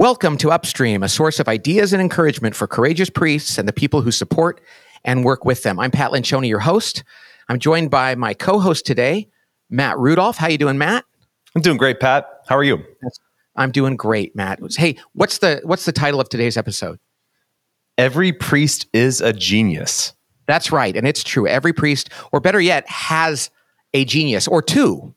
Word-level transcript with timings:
Welcome 0.00 0.38
to 0.38 0.50
Upstream, 0.50 1.02
a 1.02 1.10
source 1.10 1.40
of 1.40 1.46
ideas 1.46 1.92
and 1.92 2.00
encouragement 2.00 2.56
for 2.56 2.66
courageous 2.66 3.10
priests 3.10 3.58
and 3.58 3.68
the 3.68 3.72
people 3.74 4.00
who 4.00 4.10
support 4.10 4.62
and 5.04 5.26
work 5.26 5.44
with 5.44 5.62
them. 5.62 5.78
I'm 5.78 5.90
Pat 5.90 6.10
Lencioni, 6.10 6.48
your 6.48 6.60
host. 6.60 7.04
I'm 7.50 7.58
joined 7.58 7.90
by 7.90 8.14
my 8.14 8.32
co-host 8.32 8.86
today, 8.86 9.28
Matt 9.68 9.98
Rudolph. 9.98 10.38
How 10.38 10.48
you 10.48 10.56
doing, 10.56 10.78
Matt? 10.78 11.04
I'm 11.54 11.60
doing 11.60 11.76
great, 11.76 12.00
Pat. 12.00 12.26
How 12.48 12.56
are 12.56 12.62
you? 12.62 12.82
I'm 13.56 13.70
doing 13.70 13.94
great, 13.94 14.34
Matt. 14.34 14.60
Hey, 14.74 14.96
what's 15.12 15.36
the 15.36 15.60
what's 15.64 15.84
the 15.84 15.92
title 15.92 16.18
of 16.18 16.30
today's 16.30 16.56
episode? 16.56 16.98
Every 17.98 18.32
priest 18.32 18.86
is 18.94 19.20
a 19.20 19.34
genius. 19.34 20.14
That's 20.46 20.72
right, 20.72 20.96
and 20.96 21.06
it's 21.06 21.22
true. 21.22 21.46
Every 21.46 21.74
priest, 21.74 22.08
or 22.32 22.40
better 22.40 22.58
yet, 22.58 22.88
has 22.88 23.50
a 23.92 24.06
genius 24.06 24.48
or 24.48 24.62
two. 24.62 25.14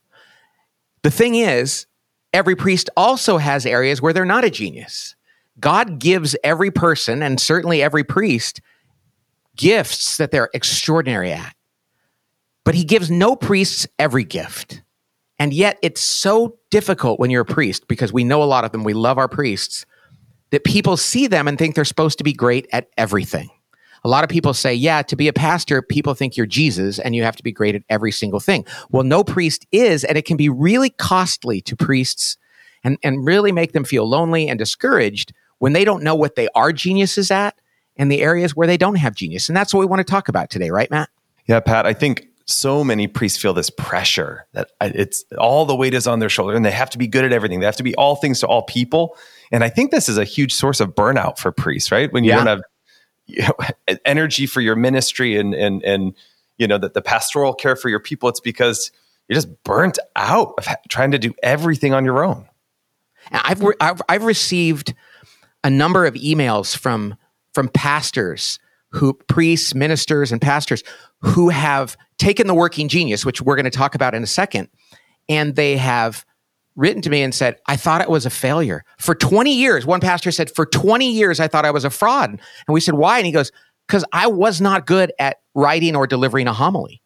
The 1.03 1.11
thing 1.11 1.35
is, 1.35 1.85
every 2.33 2.55
priest 2.55 2.89
also 2.97 3.37
has 3.37 3.65
areas 3.65 4.01
where 4.01 4.13
they're 4.13 4.25
not 4.25 4.43
a 4.43 4.49
genius. 4.49 5.15
God 5.59 5.99
gives 5.99 6.35
every 6.43 6.71
person, 6.71 7.21
and 7.21 7.39
certainly 7.39 7.81
every 7.81 8.03
priest, 8.03 8.59
gifts 9.55 10.17
that 10.17 10.31
they're 10.31 10.49
extraordinary 10.53 11.31
at. 11.31 11.55
But 12.63 12.75
he 12.75 12.83
gives 12.83 13.11
no 13.11 13.35
priests 13.35 13.87
every 13.99 14.23
gift. 14.23 14.81
And 15.37 15.53
yet 15.53 15.77
it's 15.81 16.01
so 16.01 16.57
difficult 16.71 17.19
when 17.19 17.29
you're 17.29 17.41
a 17.41 17.45
priest 17.45 17.87
because 17.87 18.13
we 18.13 18.23
know 18.23 18.41
a 18.41 18.45
lot 18.45 18.63
of 18.63 18.71
them, 18.71 18.83
we 18.83 18.93
love 18.93 19.17
our 19.17 19.27
priests, 19.27 19.85
that 20.51 20.63
people 20.63 20.97
see 20.97 21.27
them 21.27 21.47
and 21.47 21.57
think 21.57 21.75
they're 21.75 21.85
supposed 21.85 22.17
to 22.19 22.23
be 22.23 22.33
great 22.33 22.67
at 22.71 22.87
everything. 22.97 23.49
A 24.03 24.09
lot 24.09 24.23
of 24.23 24.29
people 24.29 24.53
say, 24.53 24.73
yeah, 24.73 25.01
to 25.03 25.15
be 25.15 25.27
a 25.27 25.33
pastor, 25.33 25.81
people 25.81 26.13
think 26.13 26.35
you're 26.35 26.45
Jesus 26.45 26.99
and 26.99 27.15
you 27.15 27.23
have 27.23 27.37
to 27.37 27.43
be 27.43 27.51
great 27.51 27.75
at 27.75 27.83
every 27.89 28.11
single 28.11 28.39
thing. 28.39 28.65
Well, 28.89 29.03
no 29.03 29.23
priest 29.23 29.65
is, 29.71 30.03
and 30.03 30.17
it 30.17 30.25
can 30.25 30.35
be 30.35 30.49
really 30.49 30.89
costly 30.89 31.61
to 31.61 31.75
priests 31.75 32.37
and, 32.83 32.97
and 33.01 33.25
really 33.25 33.51
make 33.51 33.71
them 33.71 33.85
feel 33.85 34.07
lonely 34.07 34.49
and 34.49 34.59
discouraged 34.59 35.33
when 35.59 35.73
they 35.73 35.85
don't 35.85 36.03
know 36.03 36.15
what 36.15 36.35
they 36.35 36.49
are 36.53 36.73
geniuses 36.73 37.31
at 37.31 37.55
and 37.95 38.11
the 38.11 38.21
areas 38.21 38.55
where 38.55 38.67
they 38.67 38.77
don't 38.77 38.95
have 38.95 39.15
genius. 39.15 39.47
And 39.47 39.55
that's 39.55 39.73
what 39.73 39.79
we 39.79 39.85
want 39.85 39.99
to 39.99 40.11
talk 40.11 40.27
about 40.27 40.49
today, 40.49 40.69
right, 40.69 40.91
Matt? 40.91 41.09
Yeah, 41.45 41.59
Pat, 41.61 41.85
I 41.85 41.93
think 41.93 42.27
so 42.45 42.83
many 42.83 43.07
priests 43.07 43.41
feel 43.41 43.53
this 43.53 43.69
pressure 43.69 44.45
that 44.51 44.69
it's 44.81 45.23
all 45.37 45.65
the 45.65 45.75
weight 45.75 45.93
is 45.93 46.07
on 46.07 46.19
their 46.19 46.27
shoulder 46.27 46.55
and 46.55 46.65
they 46.65 46.71
have 46.71 46.89
to 46.89 46.97
be 46.97 47.07
good 47.07 47.23
at 47.23 47.31
everything. 47.31 47.61
They 47.61 47.65
have 47.65 47.77
to 47.77 47.83
be 47.83 47.95
all 47.95 48.17
things 48.17 48.41
to 48.41 48.47
all 48.47 48.63
people. 48.63 49.15
And 49.51 49.63
I 49.63 49.69
think 49.69 49.91
this 49.91 50.09
is 50.09 50.17
a 50.17 50.25
huge 50.25 50.53
source 50.53 50.81
of 50.81 50.93
burnout 50.93 51.37
for 51.37 51.53
priests, 51.53 51.91
right? 51.91 52.11
When 52.11 52.25
you 52.25 52.31
yeah. 52.31 52.37
don't 52.37 52.47
have 52.47 52.61
you 53.25 53.43
know, 53.43 53.53
energy 54.05 54.45
for 54.45 54.61
your 54.61 54.75
ministry 54.75 55.37
and 55.37 55.53
and 55.53 55.83
and 55.83 56.13
you 56.57 56.67
know 56.67 56.77
that 56.77 56.93
the 56.93 57.01
pastoral 57.01 57.53
care 57.53 57.75
for 57.75 57.89
your 57.89 57.99
people 57.99 58.29
it's 58.29 58.39
because 58.39 58.91
you're 59.27 59.35
just 59.35 59.63
burnt 59.63 59.99
out 60.15 60.53
of 60.57 60.67
trying 60.89 61.11
to 61.11 61.19
do 61.19 61.33
everything 61.41 61.93
on 61.93 62.03
your 62.03 62.23
own. 62.25 62.47
I've, 63.31 63.61
re- 63.61 63.75
I've 63.79 64.01
i've 64.09 64.23
received 64.23 64.93
a 65.63 65.69
number 65.69 66.05
of 66.05 66.13
emails 66.15 66.75
from 66.75 67.15
from 67.53 67.69
pastors 67.69 68.59
who 68.89 69.13
priests 69.13 69.73
ministers 69.73 70.31
and 70.31 70.41
pastors 70.41 70.83
who 71.21 71.49
have 71.49 71.97
taken 72.17 72.47
the 72.47 72.53
working 72.53 72.89
genius 72.89 73.25
which 73.25 73.41
we're 73.41 73.55
going 73.55 73.63
to 73.63 73.71
talk 73.71 73.95
about 73.95 74.13
in 74.13 74.23
a 74.23 74.27
second 74.27 74.67
and 75.29 75.55
they 75.55 75.77
have 75.77 76.25
written 76.75 77.01
to 77.03 77.09
me 77.09 77.21
and 77.21 77.33
said, 77.33 77.57
I 77.67 77.75
thought 77.75 78.01
it 78.01 78.09
was 78.09 78.25
a 78.25 78.29
failure. 78.29 78.83
For 78.99 79.15
20 79.15 79.53
years, 79.53 79.85
one 79.85 79.99
pastor 79.99 80.31
said, 80.31 80.49
For 80.49 80.65
20 80.65 81.11
years, 81.11 81.39
I 81.39 81.47
thought 81.47 81.65
I 81.65 81.71
was 81.71 81.85
a 81.85 81.89
fraud. 81.89 82.29
And 82.29 82.41
we 82.67 82.79
said, 82.79 82.95
Why? 82.95 83.17
And 83.17 83.25
he 83.25 83.31
goes, 83.31 83.51
Because 83.87 84.05
I 84.11 84.27
was 84.27 84.61
not 84.61 84.85
good 84.85 85.11
at 85.19 85.37
writing 85.53 85.95
or 85.95 86.07
delivering 86.07 86.47
a 86.47 86.53
homily. 86.53 87.01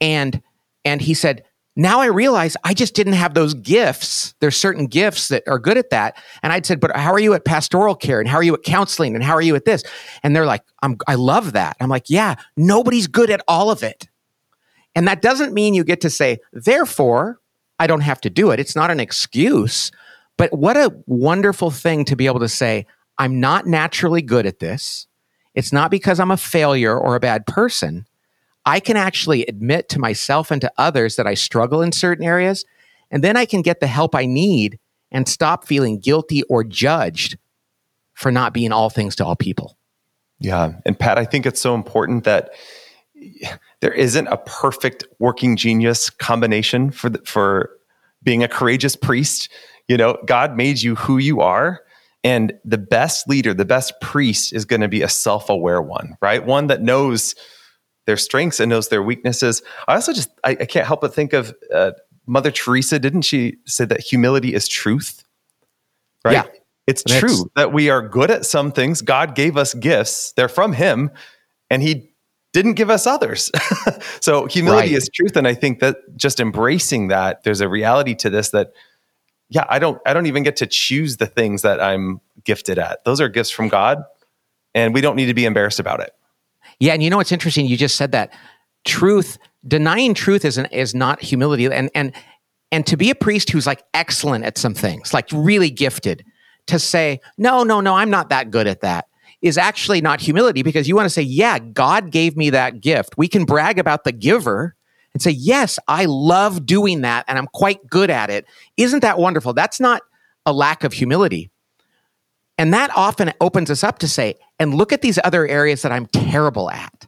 And 0.00 0.42
and 0.84 1.00
he 1.00 1.14
said, 1.14 1.42
now 1.78 2.00
I 2.00 2.06
realize 2.06 2.56
I 2.64 2.72
just 2.72 2.94
didn't 2.94 3.12
have 3.12 3.34
those 3.34 3.52
gifts. 3.52 4.34
There's 4.40 4.56
certain 4.56 4.86
gifts 4.86 5.28
that 5.28 5.42
are 5.46 5.58
good 5.58 5.76
at 5.76 5.90
that. 5.90 6.16
And 6.42 6.50
I'd 6.52 6.64
said, 6.64 6.80
but 6.80 6.96
how 6.96 7.12
are 7.12 7.18
you 7.18 7.34
at 7.34 7.44
pastoral 7.44 7.94
care? 7.94 8.18
And 8.18 8.26
how 8.26 8.38
are 8.38 8.42
you 8.42 8.54
at 8.54 8.62
counseling? 8.62 9.14
And 9.14 9.22
how 9.22 9.34
are 9.34 9.42
you 9.42 9.54
at 9.54 9.66
this? 9.66 9.84
And 10.22 10.34
they're 10.34 10.46
like, 10.46 10.62
I'm, 10.82 10.96
I 11.06 11.16
love 11.16 11.52
that. 11.52 11.76
I'm 11.78 11.90
like, 11.90 12.08
yeah, 12.08 12.36
nobody's 12.56 13.06
good 13.06 13.30
at 13.30 13.42
all 13.46 13.70
of 13.70 13.82
it. 13.82 14.08
And 14.94 15.06
that 15.06 15.20
doesn't 15.20 15.52
mean 15.52 15.74
you 15.74 15.84
get 15.84 16.00
to 16.00 16.08
say, 16.08 16.38
therefore, 16.54 17.40
I 17.78 17.86
don't 17.86 18.00
have 18.00 18.20
to 18.22 18.30
do 18.30 18.50
it. 18.50 18.60
It's 18.60 18.76
not 18.76 18.90
an 18.90 19.00
excuse. 19.00 19.90
But 20.36 20.52
what 20.52 20.76
a 20.76 20.94
wonderful 21.06 21.70
thing 21.70 22.04
to 22.06 22.16
be 22.16 22.26
able 22.26 22.40
to 22.40 22.48
say, 22.48 22.86
I'm 23.18 23.40
not 23.40 23.66
naturally 23.66 24.22
good 24.22 24.46
at 24.46 24.58
this. 24.58 25.06
It's 25.54 25.72
not 25.72 25.90
because 25.90 26.20
I'm 26.20 26.30
a 26.30 26.36
failure 26.36 26.98
or 26.98 27.16
a 27.16 27.20
bad 27.20 27.46
person. 27.46 28.06
I 28.66 28.80
can 28.80 28.96
actually 28.96 29.46
admit 29.46 29.88
to 29.90 29.98
myself 29.98 30.50
and 30.50 30.60
to 30.60 30.72
others 30.76 31.16
that 31.16 31.26
I 31.26 31.34
struggle 31.34 31.80
in 31.80 31.92
certain 31.92 32.24
areas. 32.24 32.64
And 33.10 33.24
then 33.24 33.36
I 33.36 33.46
can 33.46 33.62
get 33.62 33.80
the 33.80 33.86
help 33.86 34.14
I 34.14 34.26
need 34.26 34.78
and 35.10 35.28
stop 35.28 35.66
feeling 35.66 35.98
guilty 35.98 36.42
or 36.44 36.64
judged 36.64 37.38
for 38.12 38.32
not 38.32 38.52
being 38.52 38.72
all 38.72 38.90
things 38.90 39.16
to 39.16 39.24
all 39.24 39.36
people. 39.36 39.78
Yeah. 40.38 40.72
And 40.84 40.98
Pat, 40.98 41.18
I 41.18 41.24
think 41.24 41.46
it's 41.46 41.60
so 41.60 41.74
important 41.74 42.24
that 42.24 42.50
there 43.80 43.92
isn't 43.92 44.26
a 44.28 44.36
perfect 44.38 45.04
working 45.18 45.56
genius 45.56 46.10
combination 46.10 46.90
for 46.90 47.10
the, 47.10 47.18
for 47.24 47.70
being 48.22 48.42
a 48.42 48.48
courageous 48.48 48.96
priest. 48.96 49.48
You 49.88 49.96
know, 49.96 50.18
God 50.26 50.56
made 50.56 50.82
you 50.82 50.94
who 50.94 51.18
you 51.18 51.40
are. 51.40 51.80
And 52.24 52.54
the 52.64 52.78
best 52.78 53.28
leader, 53.28 53.54
the 53.54 53.64
best 53.64 53.94
priest 54.00 54.52
is 54.52 54.64
going 54.64 54.80
to 54.80 54.88
be 54.88 55.02
a 55.02 55.08
self 55.08 55.48
aware 55.48 55.80
one, 55.80 56.16
right? 56.20 56.44
One 56.44 56.66
that 56.66 56.82
knows 56.82 57.36
their 58.06 58.16
strengths 58.16 58.58
and 58.58 58.68
knows 58.68 58.88
their 58.88 59.02
weaknesses. 59.02 59.62
I 59.86 59.94
also 59.94 60.12
just, 60.12 60.30
I, 60.42 60.50
I 60.50 60.64
can't 60.66 60.86
help 60.86 61.02
but 61.02 61.14
think 61.14 61.32
of 61.32 61.54
uh, 61.72 61.92
Mother 62.26 62.50
Teresa. 62.50 62.98
Didn't 62.98 63.22
she 63.22 63.58
say 63.66 63.84
that 63.84 64.00
humility 64.00 64.54
is 64.54 64.66
truth? 64.66 65.22
Right? 66.24 66.32
Yeah. 66.32 66.46
It's 66.88 67.02
true 67.02 67.50
that 67.56 67.72
we 67.72 67.90
are 67.90 68.08
good 68.08 68.30
at 68.30 68.46
some 68.46 68.70
things. 68.70 69.02
God 69.02 69.34
gave 69.34 69.56
us 69.56 69.74
gifts, 69.74 70.32
they're 70.32 70.48
from 70.48 70.72
Him, 70.72 71.10
and 71.68 71.82
He 71.82 72.10
didn't 72.56 72.72
give 72.72 72.88
us 72.88 73.06
others. 73.06 73.50
so 74.20 74.46
humility 74.46 74.88
right. 74.88 74.96
is 74.96 75.10
truth. 75.12 75.36
And 75.36 75.46
I 75.46 75.52
think 75.52 75.80
that 75.80 75.98
just 76.16 76.40
embracing 76.40 77.08
that, 77.08 77.44
there's 77.44 77.60
a 77.60 77.68
reality 77.68 78.14
to 78.14 78.30
this 78.30 78.48
that, 78.48 78.72
yeah, 79.50 79.66
I 79.68 79.78
don't, 79.78 80.00
I 80.06 80.14
don't 80.14 80.24
even 80.24 80.42
get 80.42 80.56
to 80.56 80.66
choose 80.66 81.18
the 81.18 81.26
things 81.26 81.60
that 81.60 81.82
I'm 81.82 82.22
gifted 82.44 82.78
at. 82.78 83.04
Those 83.04 83.20
are 83.20 83.28
gifts 83.28 83.50
from 83.50 83.68
God 83.68 84.02
and 84.74 84.94
we 84.94 85.02
don't 85.02 85.16
need 85.16 85.26
to 85.26 85.34
be 85.34 85.44
embarrassed 85.44 85.78
about 85.78 86.00
it. 86.00 86.14
Yeah. 86.80 86.94
And 86.94 87.02
you 87.02 87.10
know, 87.10 87.18
what's 87.18 87.30
interesting. 87.30 87.66
You 87.66 87.76
just 87.76 87.96
said 87.96 88.12
that 88.12 88.32
truth, 88.86 89.36
denying 89.68 90.14
truth 90.14 90.42
is, 90.46 90.56
an, 90.56 90.64
is 90.72 90.94
not 90.94 91.20
humility. 91.20 91.66
And, 91.66 91.90
and, 91.94 92.14
and 92.72 92.86
to 92.86 92.96
be 92.96 93.10
a 93.10 93.14
priest 93.14 93.50
who's 93.50 93.66
like 93.66 93.82
excellent 93.92 94.46
at 94.46 94.56
some 94.56 94.72
things, 94.72 95.12
like 95.12 95.28
really 95.30 95.68
gifted, 95.68 96.24
to 96.68 96.78
say, 96.78 97.20
no, 97.36 97.64
no, 97.64 97.82
no, 97.82 97.94
I'm 97.94 98.08
not 98.08 98.30
that 98.30 98.50
good 98.50 98.66
at 98.66 98.80
that 98.80 99.08
is 99.42 99.58
actually 99.58 100.00
not 100.00 100.20
humility 100.20 100.62
because 100.62 100.88
you 100.88 100.96
want 100.96 101.06
to 101.06 101.10
say, 101.10 101.22
yeah, 101.22 101.58
God 101.58 102.10
gave 102.10 102.36
me 102.36 102.50
that 102.50 102.80
gift. 102.80 103.16
We 103.16 103.28
can 103.28 103.44
brag 103.44 103.78
about 103.78 104.04
the 104.04 104.12
giver 104.12 104.74
and 105.12 105.22
say, 105.22 105.30
yes, 105.30 105.78
I 105.88 106.06
love 106.06 106.66
doing 106.66 107.02
that 107.02 107.24
and 107.28 107.38
I'm 107.38 107.46
quite 107.46 107.86
good 107.88 108.10
at 108.10 108.30
it. 108.30 108.46
Isn't 108.76 109.00
that 109.00 109.18
wonderful? 109.18 109.52
That's 109.52 109.80
not 109.80 110.02
a 110.44 110.52
lack 110.52 110.84
of 110.84 110.92
humility. 110.92 111.50
And 112.58 112.72
that 112.72 112.90
often 112.96 113.32
opens 113.40 113.70
us 113.70 113.84
up 113.84 113.98
to 113.98 114.08
say, 114.08 114.36
and 114.58 114.74
look 114.74 114.92
at 114.92 115.02
these 115.02 115.18
other 115.22 115.46
areas 115.46 115.82
that 115.82 115.92
I'm 115.92 116.06
terrible 116.06 116.70
at. 116.70 117.06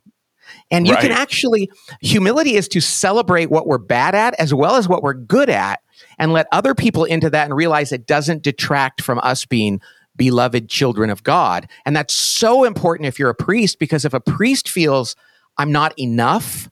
And 0.70 0.86
you 0.86 0.92
right. 0.92 1.02
can 1.02 1.12
actually, 1.12 1.70
humility 2.02 2.54
is 2.54 2.68
to 2.68 2.80
celebrate 2.80 3.50
what 3.50 3.66
we're 3.66 3.78
bad 3.78 4.14
at 4.14 4.34
as 4.38 4.52
well 4.52 4.76
as 4.76 4.86
what 4.86 5.02
we're 5.02 5.14
good 5.14 5.48
at 5.48 5.80
and 6.18 6.32
let 6.32 6.46
other 6.52 6.74
people 6.74 7.04
into 7.04 7.30
that 7.30 7.46
and 7.46 7.56
realize 7.56 7.92
it 7.92 8.06
doesn't 8.06 8.42
detract 8.42 9.00
from 9.00 9.18
us 9.20 9.46
being 9.46 9.80
beloved 10.18 10.68
children 10.68 11.08
of 11.08 11.22
God. 11.22 11.66
And 11.86 11.96
that's 11.96 12.12
so 12.12 12.64
important 12.64 13.06
if 13.06 13.18
you're 13.18 13.30
a 13.30 13.34
priest, 13.34 13.78
because 13.78 14.04
if 14.04 14.12
a 14.12 14.20
priest 14.20 14.68
feels 14.68 15.16
I'm 15.56 15.72
not 15.72 15.98
enough, 15.98 16.68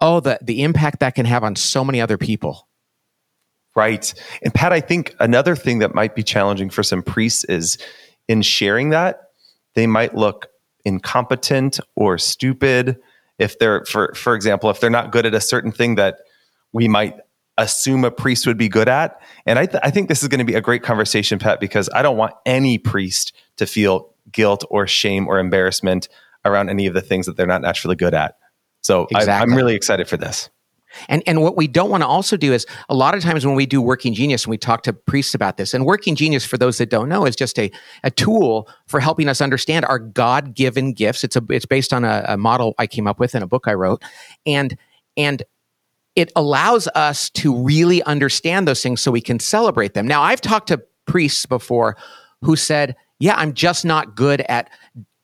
oh, 0.00 0.20
the, 0.20 0.38
the 0.42 0.62
impact 0.62 1.00
that 1.00 1.14
can 1.14 1.24
have 1.24 1.42
on 1.42 1.56
so 1.56 1.82
many 1.82 2.00
other 2.02 2.18
people. 2.18 2.68
Right. 3.74 4.12
And 4.42 4.52
Pat, 4.52 4.72
I 4.72 4.80
think 4.80 5.14
another 5.20 5.56
thing 5.56 5.78
that 5.78 5.94
might 5.94 6.14
be 6.14 6.22
challenging 6.22 6.68
for 6.68 6.82
some 6.82 7.02
priests 7.02 7.44
is 7.44 7.78
in 8.28 8.42
sharing 8.42 8.90
that, 8.90 9.22
they 9.74 9.86
might 9.86 10.14
look 10.14 10.48
incompetent 10.84 11.80
or 11.94 12.18
stupid. 12.18 12.98
If 13.38 13.58
they're, 13.58 13.84
for, 13.84 14.12
for 14.14 14.34
example, 14.34 14.68
if 14.70 14.80
they're 14.80 14.90
not 14.90 15.12
good 15.12 15.26
at 15.26 15.34
a 15.34 15.40
certain 15.40 15.70
thing 15.72 15.94
that 15.94 16.18
we 16.72 16.88
might 16.88 17.14
assume 17.58 18.04
a 18.04 18.10
priest 18.10 18.46
would 18.46 18.56
be 18.56 18.68
good 18.68 18.88
at. 18.88 19.20
And 19.44 19.58
I, 19.58 19.66
th- 19.66 19.80
I 19.82 19.90
think 19.90 20.08
this 20.08 20.22
is 20.22 20.28
going 20.28 20.38
to 20.38 20.44
be 20.44 20.54
a 20.54 20.60
great 20.60 20.82
conversation, 20.82 21.38
Pat, 21.38 21.60
because 21.60 21.90
I 21.92 22.00
don't 22.00 22.16
want 22.16 22.32
any 22.46 22.78
priest 22.78 23.34
to 23.56 23.66
feel 23.66 24.14
guilt 24.32 24.64
or 24.70 24.86
shame 24.86 25.28
or 25.28 25.38
embarrassment 25.38 26.08
around 26.44 26.70
any 26.70 26.86
of 26.86 26.94
the 26.94 27.02
things 27.02 27.26
that 27.26 27.36
they're 27.36 27.46
not 27.46 27.60
naturally 27.60 27.96
good 27.96 28.14
at. 28.14 28.36
So 28.80 29.08
exactly. 29.10 29.32
I, 29.32 29.40
I'm 29.40 29.54
really 29.54 29.74
excited 29.74 30.08
for 30.08 30.16
this. 30.16 30.48
And 31.08 31.22
and 31.26 31.42
what 31.42 31.54
we 31.54 31.68
don't 31.68 31.90
want 31.90 32.02
to 32.02 32.06
also 32.06 32.36
do 32.36 32.52
is 32.54 32.64
a 32.88 32.94
lot 32.94 33.14
of 33.14 33.22
times 33.22 33.44
when 33.44 33.54
we 33.54 33.66
do 33.66 33.82
working 33.82 34.14
genius 34.14 34.44
and 34.44 34.50
we 34.50 34.56
talk 34.56 34.82
to 34.84 34.94
priests 34.94 35.34
about 35.34 35.58
this, 35.58 35.74
and 35.74 35.84
working 35.84 36.16
genius 36.16 36.46
for 36.46 36.56
those 36.56 36.78
that 36.78 36.88
don't 36.88 37.10
know 37.10 37.26
is 37.26 37.36
just 37.36 37.58
a, 37.58 37.70
a 38.04 38.10
tool 38.10 38.66
for 38.86 38.98
helping 38.98 39.28
us 39.28 39.42
understand 39.42 39.84
our 39.84 39.98
God 39.98 40.54
given 40.54 40.94
gifts. 40.94 41.24
It's 41.24 41.36
a 41.36 41.44
it's 41.50 41.66
based 41.66 41.92
on 41.92 42.04
a, 42.04 42.24
a 42.28 42.36
model 42.38 42.74
I 42.78 42.86
came 42.86 43.06
up 43.06 43.20
with 43.20 43.34
in 43.34 43.42
a 43.42 43.46
book 43.46 43.68
I 43.68 43.74
wrote, 43.74 44.02
and 44.46 44.78
and 45.14 45.42
it 46.18 46.32
allows 46.34 46.88
us 46.96 47.30
to 47.30 47.54
really 47.54 48.02
understand 48.02 48.66
those 48.66 48.82
things 48.82 49.00
so 49.00 49.12
we 49.12 49.20
can 49.20 49.38
celebrate 49.38 49.94
them. 49.94 50.06
Now, 50.06 50.22
I've 50.22 50.40
talked 50.40 50.66
to 50.68 50.82
priests 51.06 51.46
before 51.46 51.96
who 52.42 52.56
said, 52.56 52.96
"Yeah, 53.20 53.36
I'm 53.36 53.54
just 53.54 53.84
not 53.84 54.16
good 54.16 54.40
at 54.42 54.68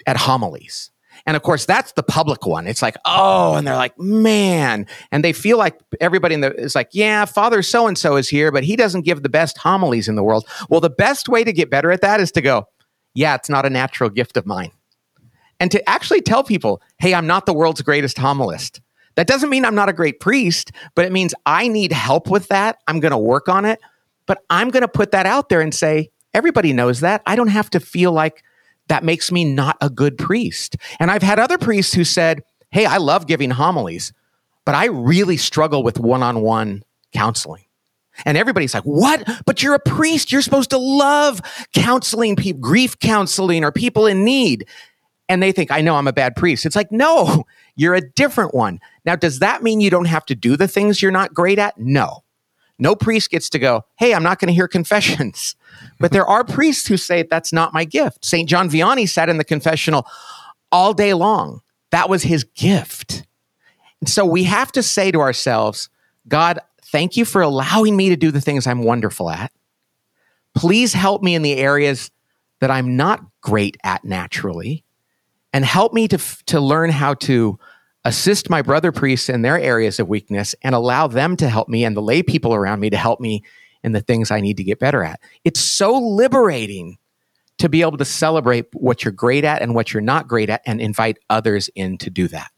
at 0.06 0.17
homilies." 0.17 0.93
And 1.26 1.37
of 1.37 1.43
course, 1.43 1.64
that's 1.64 1.93
the 1.93 2.02
public 2.02 2.46
one. 2.46 2.67
It's 2.67 2.82
like, 2.82 2.96
oh, 3.05 3.55
and 3.55 3.67
they're 3.67 3.76
like, 3.76 3.99
man. 3.99 4.87
And 5.11 5.25
they 5.25 5.32
feel 5.32 5.58
like 5.58 5.79
everybody 6.00 6.35
in 6.35 6.41
the 6.41 6.55
is 6.55 6.75
like, 6.75 6.91
yeah, 6.93 7.25
Father 7.25 7.62
so 7.62 7.87
and 7.87 7.96
so 7.96 8.17
is 8.17 8.29
here, 8.29 8.52
but 8.52 8.64
he 8.64 8.76
doesn't 8.76 9.02
give 9.02 9.23
the 9.23 9.29
best 9.29 9.56
homilies 9.56 10.08
in 10.08 10.17
the 10.17 10.23
world. 10.23 10.46
Well, 10.69 10.81
the 10.81 10.91
best 10.91 11.29
way 11.29 11.44
to 11.44 11.52
get 11.52 11.70
better 11.70 11.91
at 11.91 12.02
that 12.02 12.20
is 12.20 12.31
to 12.32 12.43
go, 12.43 12.69
yeah, 13.14 13.35
it's 13.37 13.49
not 13.49 13.64
a 13.64 13.70
natural 13.70 14.11
gift 14.11 14.37
of 14.37 14.44
mine. 14.44 14.73
And 15.61 15.70
to 15.70 15.88
actually 15.88 16.20
tell 16.20 16.43
people, 16.43 16.82
hey, 16.99 17.14
I'm 17.14 17.26
not 17.26 17.46
the 17.46 17.55
world's 17.55 17.81
greatest 17.81 18.19
homilist. 18.19 18.81
That 19.16 19.26
doesn't 19.26 19.50
mean 19.50 19.64
I'm 19.64 19.75
not 19.75 19.88
a 19.88 19.93
great 19.93 20.20
priest, 20.20 20.72
but 20.94 21.05
it 21.05 21.12
means 21.12 21.34
I 21.46 21.69
need 21.69 21.93
help 21.93 22.28
with 22.28 22.49
that. 22.49 22.78
I'm 22.87 23.00
going 23.00 23.12
to 23.12 23.19
work 23.19 23.49
on 23.49 23.64
it, 23.64 23.81
but 24.26 24.43
I'm 24.50 24.70
going 24.70 24.82
to 24.82 24.88
put 24.88 25.12
that 25.12 25.26
out 25.26 25.49
there 25.49 25.61
and 25.61 25.75
say, 25.75 26.11
everybody 26.34 26.72
knows 26.72 27.00
that. 27.00 27.22
I 27.26 27.37
don't 27.37 27.49
have 27.49 27.70
to 27.70 27.81
feel 27.81 28.12
like 28.12 28.43
that 28.88 29.05
makes 29.05 29.32
me 29.32 29.44
not 29.44 29.76
a 29.81 29.88
good 29.88 30.19
priest. 30.19 30.76
And 30.99 31.11
I've 31.11 31.22
had 31.22 31.38
other 31.38 31.56
priests 31.56 31.94
who 31.94 32.05
said, 32.05 32.43
Hey, 32.70 32.87
I 32.87 32.96
love 32.96 33.26
giving 33.26 33.50
homilies, 33.50 34.12
but 34.64 34.75
I 34.75 34.87
really 34.87 35.37
struggle 35.37 35.82
with 35.82 35.99
one 35.99 36.22
on 36.22 36.40
one 36.40 36.82
counseling. 37.12 37.64
And 38.25 38.37
everybody's 38.37 38.75
like, 38.75 38.84
What? 38.84 39.28
But 39.46 39.62
you're 39.62 39.75
a 39.75 39.81
priest. 39.81 40.32
You're 40.32 40.43
supposed 40.43 40.70
to 40.70 40.78
love 40.78 41.40
counseling 41.72 42.37
people, 42.37 42.60
grief 42.60 42.99
counseling, 42.99 43.64
or 43.64 43.72
people 43.72 44.06
in 44.06 44.25
need. 44.25 44.67
And 45.28 45.42
they 45.42 45.52
think, 45.52 45.70
I 45.70 45.80
know 45.80 45.96
I'm 45.96 46.06
a 46.06 46.12
bad 46.12 46.36
priest. 46.36 46.66
It's 46.66 46.76
like, 46.76 46.92
No, 46.92 47.44
you're 47.76 47.94
a 47.94 48.00
different 48.00 48.54
one. 48.54 48.80
Now, 49.04 49.16
does 49.16 49.38
that 49.40 49.62
mean 49.62 49.80
you 49.80 49.90
don't 49.90 50.06
have 50.06 50.26
to 50.26 50.34
do 50.34 50.56
the 50.56 50.68
things 50.68 51.02
you're 51.02 51.10
not 51.10 51.34
great 51.34 51.58
at? 51.58 51.78
No. 51.78 52.24
No 52.78 52.96
priest 52.96 53.30
gets 53.30 53.48
to 53.50 53.58
go, 53.58 53.84
Hey, 53.96 54.14
I'm 54.14 54.22
not 54.22 54.38
going 54.38 54.48
to 54.48 54.54
hear 54.54 54.68
confessions. 54.78 55.56
But 55.98 56.12
there 56.12 56.26
are 56.26 56.44
priests 56.44 56.86
who 56.86 56.96
say 56.96 57.22
that's 57.22 57.52
not 57.52 57.72
my 57.72 57.84
gift. 57.84 58.24
St. 58.24 58.48
John 58.48 58.68
Vianney 58.68 59.08
sat 59.08 59.28
in 59.28 59.38
the 59.38 59.44
confessional 59.44 60.06
all 60.70 60.92
day 60.92 61.14
long. 61.14 61.60
That 61.90 62.08
was 62.08 62.24
his 62.24 62.44
gift. 62.44 63.24
And 64.00 64.08
so 64.08 64.24
we 64.24 64.44
have 64.44 64.72
to 64.72 64.82
say 64.82 65.10
to 65.10 65.20
ourselves, 65.20 65.88
God, 66.28 66.58
thank 66.82 67.16
you 67.16 67.24
for 67.24 67.42
allowing 67.42 67.96
me 67.96 68.08
to 68.08 68.16
do 68.16 68.30
the 68.30 68.40
things 68.40 68.66
I'm 68.66 68.82
wonderful 68.82 69.30
at. 69.30 69.52
Please 70.54 70.92
help 70.92 71.22
me 71.22 71.34
in 71.34 71.42
the 71.42 71.56
areas 71.56 72.10
that 72.60 72.70
I'm 72.70 72.96
not 72.96 73.20
great 73.40 73.76
at 73.84 74.04
naturally, 74.04 74.83
and 75.54 75.64
help 75.64 75.92
me 75.94 76.08
to, 76.08 76.18
to 76.46 76.60
learn 76.60 76.90
how 76.90 77.14
to 77.14 77.58
assist 78.04 78.50
my 78.50 78.60
brother 78.60 78.92
priests 78.92 79.28
in 79.28 79.42
their 79.42 79.58
areas 79.58 79.98
of 80.00 80.08
weakness 80.08 80.54
and 80.62 80.74
allow 80.74 81.06
them 81.06 81.36
to 81.36 81.48
help 81.48 81.68
me 81.68 81.84
and 81.84 81.96
the 81.96 82.02
lay 82.02 82.22
people 82.22 82.52
around 82.52 82.80
me 82.80 82.90
to 82.90 82.96
help 82.96 83.20
me 83.20 83.42
in 83.84 83.92
the 83.92 84.00
things 84.00 84.30
I 84.30 84.40
need 84.40 84.56
to 84.56 84.64
get 84.64 84.80
better 84.80 85.04
at. 85.04 85.20
It's 85.44 85.60
so 85.60 85.96
liberating 85.96 86.98
to 87.58 87.68
be 87.68 87.82
able 87.82 87.96
to 87.98 88.04
celebrate 88.04 88.66
what 88.72 89.04
you're 89.04 89.12
great 89.12 89.44
at 89.44 89.62
and 89.62 89.76
what 89.76 89.94
you're 89.94 90.02
not 90.02 90.26
great 90.26 90.50
at 90.50 90.60
and 90.66 90.80
invite 90.80 91.18
others 91.30 91.70
in 91.76 91.98
to 91.98 92.10
do 92.10 92.26
that. 92.28 92.50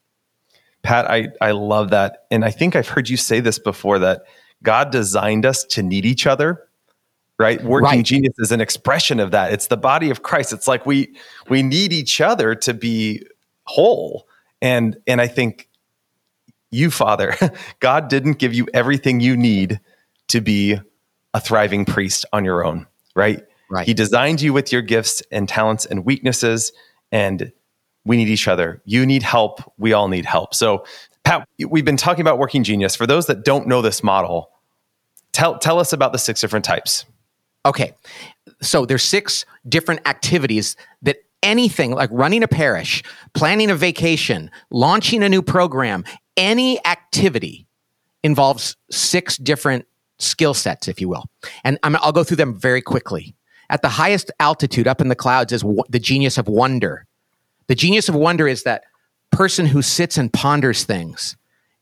Pat, 0.83 1.09
I, 1.11 1.29
I 1.41 1.51
love 1.51 1.91
that. 1.91 2.27
And 2.31 2.45
I 2.45 2.51
think 2.51 2.75
I've 2.75 2.89
heard 2.89 3.11
you 3.11 3.19
say 3.19 3.41
this 3.41 3.59
before 3.59 3.99
that 3.99 4.23
God 4.63 4.91
designed 4.91 5.45
us 5.45 5.65
to 5.65 5.83
need 5.83 6.07
each 6.07 6.27
other, 6.27 6.66
right? 7.39 7.63
Working 7.63 7.99
right. 7.99 8.05
genius 8.05 8.35
is 8.39 8.53
an 8.53 8.61
expression 8.61 9.21
of 9.21 9.31
that. 9.31 9.53
It's 9.53 9.67
the 9.67 9.77
body 9.77 10.11
of 10.11 10.23
Christ. 10.23 10.53
It's 10.53 10.69
like 10.69 10.87
we 10.87 11.17
we 11.49 11.63
need 11.63 11.93
each 11.93 12.21
other 12.21 12.55
to 12.55 12.75
be 12.75 13.23
whole. 13.65 14.27
And 14.63 14.97
and 15.07 15.21
I 15.21 15.27
think 15.29 15.69
you, 16.71 16.91
Father, 16.91 17.35
God 17.81 18.09
didn't 18.09 18.35
give 18.35 18.55
you 18.55 18.67
everything 18.75 19.21
you 19.21 19.37
need 19.37 19.81
to 20.29 20.41
be 20.41 20.79
a 21.35 21.41
thriving 21.41 21.85
priest 21.85 22.25
on 22.33 22.45
your 22.45 22.65
own, 22.65 22.87
right? 23.15 23.43
Right. 23.69 23.87
He 23.87 23.95
designed 23.95 24.41
you 24.41 24.53
with 24.53 24.73
your 24.73 24.83
gifts 24.83 25.23
and 25.31 25.49
talents 25.49 25.87
and 25.87 26.05
weaknesses, 26.05 26.73
and 27.11 27.53
we 28.05 28.17
need 28.17 28.29
each 28.29 28.47
other. 28.47 28.81
You 28.85 29.05
need 29.05 29.23
help. 29.23 29.61
We 29.77 29.93
all 29.93 30.09
need 30.09 30.25
help. 30.25 30.55
So, 30.55 30.85
Pat, 31.25 31.49
we've 31.69 31.85
been 31.85 31.97
talking 31.97 32.21
about 32.21 32.39
working 32.39 32.63
genius. 32.63 32.95
For 32.95 33.07
those 33.07 33.27
that 33.27 33.45
don't 33.45 33.67
know 33.67 33.83
this 33.83 34.03
model, 34.05 34.51
tell 35.33 35.59
tell 35.59 35.81
us 35.81 35.93
about 35.93 36.13
the 36.13 36.19
six 36.19 36.41
different 36.41 36.65
types. 36.65 37.05
Okay, 37.67 37.93
so 38.63 38.87
there's 38.87 39.03
six 39.03 39.45
different 39.69 40.07
activities 40.07 40.77
that 41.03 41.17
anything 41.43 41.91
like 41.91 42.09
running 42.13 42.45
a 42.45 42.49
parish, 42.49 43.03
planning 43.35 43.71
a 43.71 43.75
vacation, 43.75 44.53
launching 44.71 45.25
a 45.25 45.29
new 45.29 45.43
program, 45.43 46.05
any 46.37 46.85
activity 46.87 47.67
involves 48.23 48.77
six 48.91 49.37
different 49.37 49.85
skill 50.19 50.55
sets, 50.55 50.87
if 50.87 51.01
you 51.01 51.09
will. 51.09 51.25
And 51.65 51.79
i 51.83 51.89
will 51.89 52.13
go 52.13 52.25
through 52.25 52.39
them 52.39 52.55
very 52.55 52.81
quickly. 52.81 53.35
At 53.69 53.83
the 53.83 53.89
highest 53.89 54.31
altitude, 54.39 54.87
up 54.87 55.01
in 55.01 55.09
the 55.09 55.17
clouds, 55.17 55.53
is 55.53 55.63
w- 55.63 55.83
the 55.89 55.99
genius 55.99 56.39
of 56.39 56.47
wonder. 56.47 57.05
The 57.67 57.75
genius 57.75 58.09
of 58.09 58.15
wonder 58.15 58.47
is 58.47 58.63
that 58.63 58.85
person 59.33 59.67
who 59.67 59.83
sits 59.83 60.17
and 60.17 60.33
ponders 60.33 60.85
things 60.85 61.37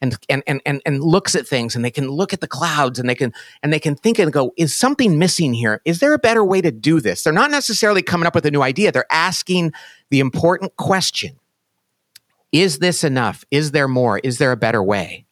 and, 0.05 0.19
and, 0.29 0.43
and, 0.47 0.61
and, 0.67 0.83
and 0.85 1.03
looks 1.03 1.35
at 1.35 1.47
things 1.47 1.75
and 1.75 1.83
they 1.83 1.91
can 1.91 2.11
look 2.11 2.35
at 2.35 2.41
the 2.43 2.47
clouds 2.47 2.99
and 2.99 3.09
they 3.09 3.15
can 3.15 3.33
and 3.63 3.73
they 3.73 3.79
can 3.79 3.95
think 3.95 4.19
and 4.19 4.33
go, 4.33 4.53
is 4.59 4.77
something 4.77 5.19
missing 5.19 5.55
here? 5.55 5.81
Is 5.87 6.01
there 6.01 6.13
a 6.13 6.19
better 6.19 6.45
way 6.45 6.61
to 6.61 6.71
do 6.71 7.01
this? 7.01 7.23
They're 7.23 7.33
not 7.33 7.51
necessarily 7.51 8.03
coming 8.03 8.27
up 8.27 8.35
with 8.35 8.45
a 8.45 8.51
new 8.51 8.61
idea. 8.61 8.93
They're 8.93 9.11
asking 9.11 9.73
the 10.11 10.21
important 10.21 10.77
question. 10.77 11.39
Is 12.53 12.81
this 12.81 13.03
enough? 13.03 13.45
Is 13.51 13.71
there 13.71 13.89
more? 13.89 14.19
Is 14.19 14.37
there 14.37 14.53
a 14.53 14.57
better 14.57 14.83
way? 14.83 15.25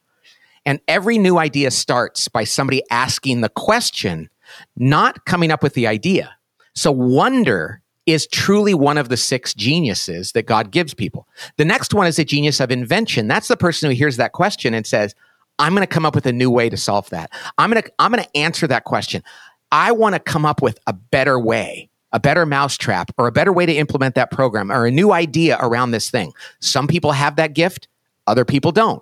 And 0.65 0.79
every 0.87 1.19
new 1.19 1.37
idea 1.37 1.69
starts 1.69 2.27
by 2.27 2.45
somebody 2.45 2.81
asking 2.89 3.41
the 3.41 3.49
question, 3.49 4.29
not 4.75 5.25
coming 5.25 5.51
up 5.51 5.61
with 5.61 5.75
the 5.75 5.85
idea. 5.85 6.35
So 6.73 6.91
wonder 6.91 7.82
is 8.05 8.27
truly 8.27 8.73
one 8.73 8.97
of 8.97 9.09
the 9.09 9.17
six 9.17 9.53
geniuses 9.53 10.33
that 10.33 10.45
God 10.45 10.71
gives 10.71 10.93
people. 10.93 11.27
The 11.57 11.65
next 11.65 11.93
one 11.93 12.07
is 12.07 12.19
a 12.19 12.25
genius 12.25 12.59
of 12.59 12.71
invention. 12.71 13.27
That's 13.27 13.47
the 13.47 13.57
person 13.57 13.89
who 13.89 13.95
hears 13.95 14.17
that 14.17 14.33
question 14.33 14.73
and 14.73 14.85
says, 14.85 15.15
I'm 15.59 15.73
going 15.73 15.83
to 15.83 15.87
come 15.87 16.05
up 16.05 16.15
with 16.15 16.25
a 16.25 16.33
new 16.33 16.49
way 16.49 16.69
to 16.69 16.77
solve 16.77 17.09
that. 17.11 17.31
I'm 17.57 17.71
going 17.71 17.83
to 17.83 17.91
I'm 17.99 18.11
going 18.11 18.23
to 18.23 18.37
answer 18.37 18.67
that 18.67 18.83
question. 18.83 19.23
I 19.71 19.91
want 19.91 20.15
to 20.15 20.19
come 20.19 20.45
up 20.45 20.61
with 20.61 20.79
a 20.87 20.93
better 20.93 21.39
way, 21.39 21.89
a 22.11 22.19
better 22.19 22.45
mousetrap 22.45 23.11
or 23.17 23.27
a 23.27 23.31
better 23.31 23.53
way 23.53 23.65
to 23.65 23.73
implement 23.73 24.15
that 24.15 24.31
program 24.31 24.71
or 24.71 24.85
a 24.85 24.91
new 24.91 25.11
idea 25.11 25.57
around 25.61 25.91
this 25.91 26.09
thing. 26.09 26.33
Some 26.59 26.87
people 26.87 27.11
have 27.11 27.37
that 27.37 27.53
gift, 27.53 27.87
other 28.27 28.45
people 28.45 28.71
don't. 28.71 29.01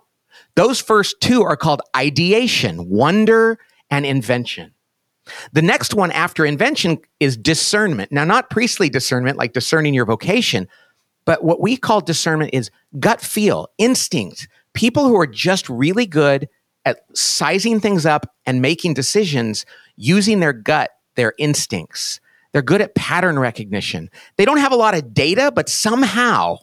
Those 0.56 0.80
first 0.80 1.20
two 1.22 1.44
are 1.44 1.56
called 1.56 1.82
ideation, 1.96 2.90
wonder 2.90 3.58
and 3.90 4.06
invention. 4.06 4.74
The 5.54 5.62
next 5.62 5.94
one 5.94 6.12
after 6.12 6.46
invention 6.46 7.00
is 7.20 7.38
discernment. 7.38 8.12
Now, 8.12 8.24
not 8.24 8.50
priestly 8.50 8.90
discernment, 8.90 9.38
like 9.38 9.54
discerning 9.54 9.94
your 9.94 10.06
vocation, 10.06 10.68
but 11.26 11.44
what 11.44 11.62
we 11.62 11.78
call 11.78 12.02
discernment 12.02 12.52
is 12.54 12.72
gut 13.00 13.22
feel, 13.22 13.68
instinct. 13.78 14.48
People 14.74 15.08
who 15.08 15.20
are 15.20 15.28
just 15.28 15.70
really 15.70 16.06
good 16.06 16.50
at 16.86 17.02
sizing 17.14 17.80
things 17.80 18.06
up 18.06 18.34
and 18.46 18.62
making 18.62 18.94
decisions 18.94 19.66
using 19.96 20.40
their 20.40 20.54
gut, 20.54 20.90
their 21.16 21.34
instincts. 21.38 22.20
They're 22.52 22.62
good 22.62 22.82
at 22.82 22.96
pattern 22.96 23.40
recognition. 23.40 24.10
They 24.38 24.46
don't 24.46 24.58
have 24.58 24.72
a 24.72 24.78
lot 24.78 24.96
of 24.96 25.14
data, 25.14 25.52
but 25.54 25.70
somehow 25.70 26.58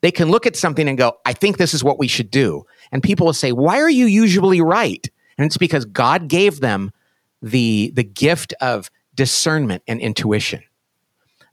they 0.00 0.10
can 0.10 0.30
look 0.30 0.46
at 0.46 0.56
something 0.56 0.88
and 0.88 0.96
go, 0.96 1.14
I 1.26 1.32
think 1.32 1.56
this 1.56 1.74
is 1.74 1.82
what 1.82 1.98
we 1.98 2.08
should 2.08 2.30
do. 2.30 2.64
And 2.92 3.02
people 3.02 3.26
will 3.26 3.32
say, 3.32 3.52
Why 3.52 3.80
are 3.80 3.90
you 3.90 4.06
usually 4.06 4.60
right? 4.60 5.06
And 5.36 5.46
it's 5.46 5.56
because 5.58 5.84
God 5.84 6.28
gave 6.28 6.60
them 6.60 6.92
the, 7.44 7.92
the 7.94 8.04
gift 8.04 8.54
of 8.60 8.90
discernment 9.14 9.82
and 9.86 10.00
intuition. 10.00 10.62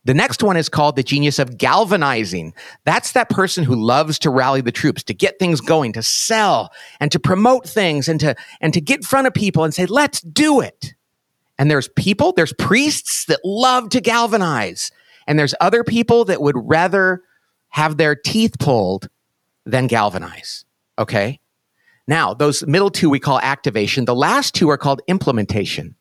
The 0.03 0.13
next 0.15 0.41
one 0.41 0.57
is 0.57 0.67
called 0.67 0.95
the 0.95 1.03
genius 1.03 1.37
of 1.37 1.57
galvanizing. 1.59 2.55
That's 2.85 3.11
that 3.11 3.29
person 3.29 3.63
who 3.63 3.75
loves 3.75 4.17
to 4.19 4.31
rally 4.31 4.61
the 4.61 4.71
troops, 4.71 5.03
to 5.03 5.13
get 5.13 5.37
things 5.37 5.61
going, 5.61 5.93
to 5.93 6.01
sell 6.01 6.71
and 6.99 7.11
to 7.11 7.19
promote 7.19 7.67
things 7.67 8.07
and 8.07 8.19
to, 8.21 8.35
and 8.61 8.73
to 8.73 8.81
get 8.81 8.97
in 8.97 9.03
front 9.03 9.27
of 9.27 9.33
people 9.33 9.63
and 9.63 9.73
say, 9.73 9.85
let's 9.85 10.21
do 10.21 10.59
it. 10.59 10.95
And 11.59 11.69
there's 11.69 11.89
people, 11.89 12.33
there's 12.33 12.53
priests 12.53 13.25
that 13.25 13.41
love 13.43 13.89
to 13.89 14.01
galvanize. 14.01 14.91
And 15.27 15.37
there's 15.37 15.53
other 15.61 15.83
people 15.83 16.25
that 16.25 16.41
would 16.41 16.55
rather 16.57 17.21
have 17.69 17.97
their 17.97 18.15
teeth 18.15 18.55
pulled 18.59 19.07
than 19.65 19.85
galvanize. 19.85 20.65
Okay. 20.97 21.39
Now, 22.11 22.33
those 22.33 22.67
middle 22.67 22.89
two 22.89 23.09
we 23.09 23.21
call 23.21 23.39
activation. 23.39 24.03
The 24.03 24.13
last 24.13 24.53
two 24.53 24.69
are 24.69 24.77
called 24.77 25.01
implementation. 25.07 25.95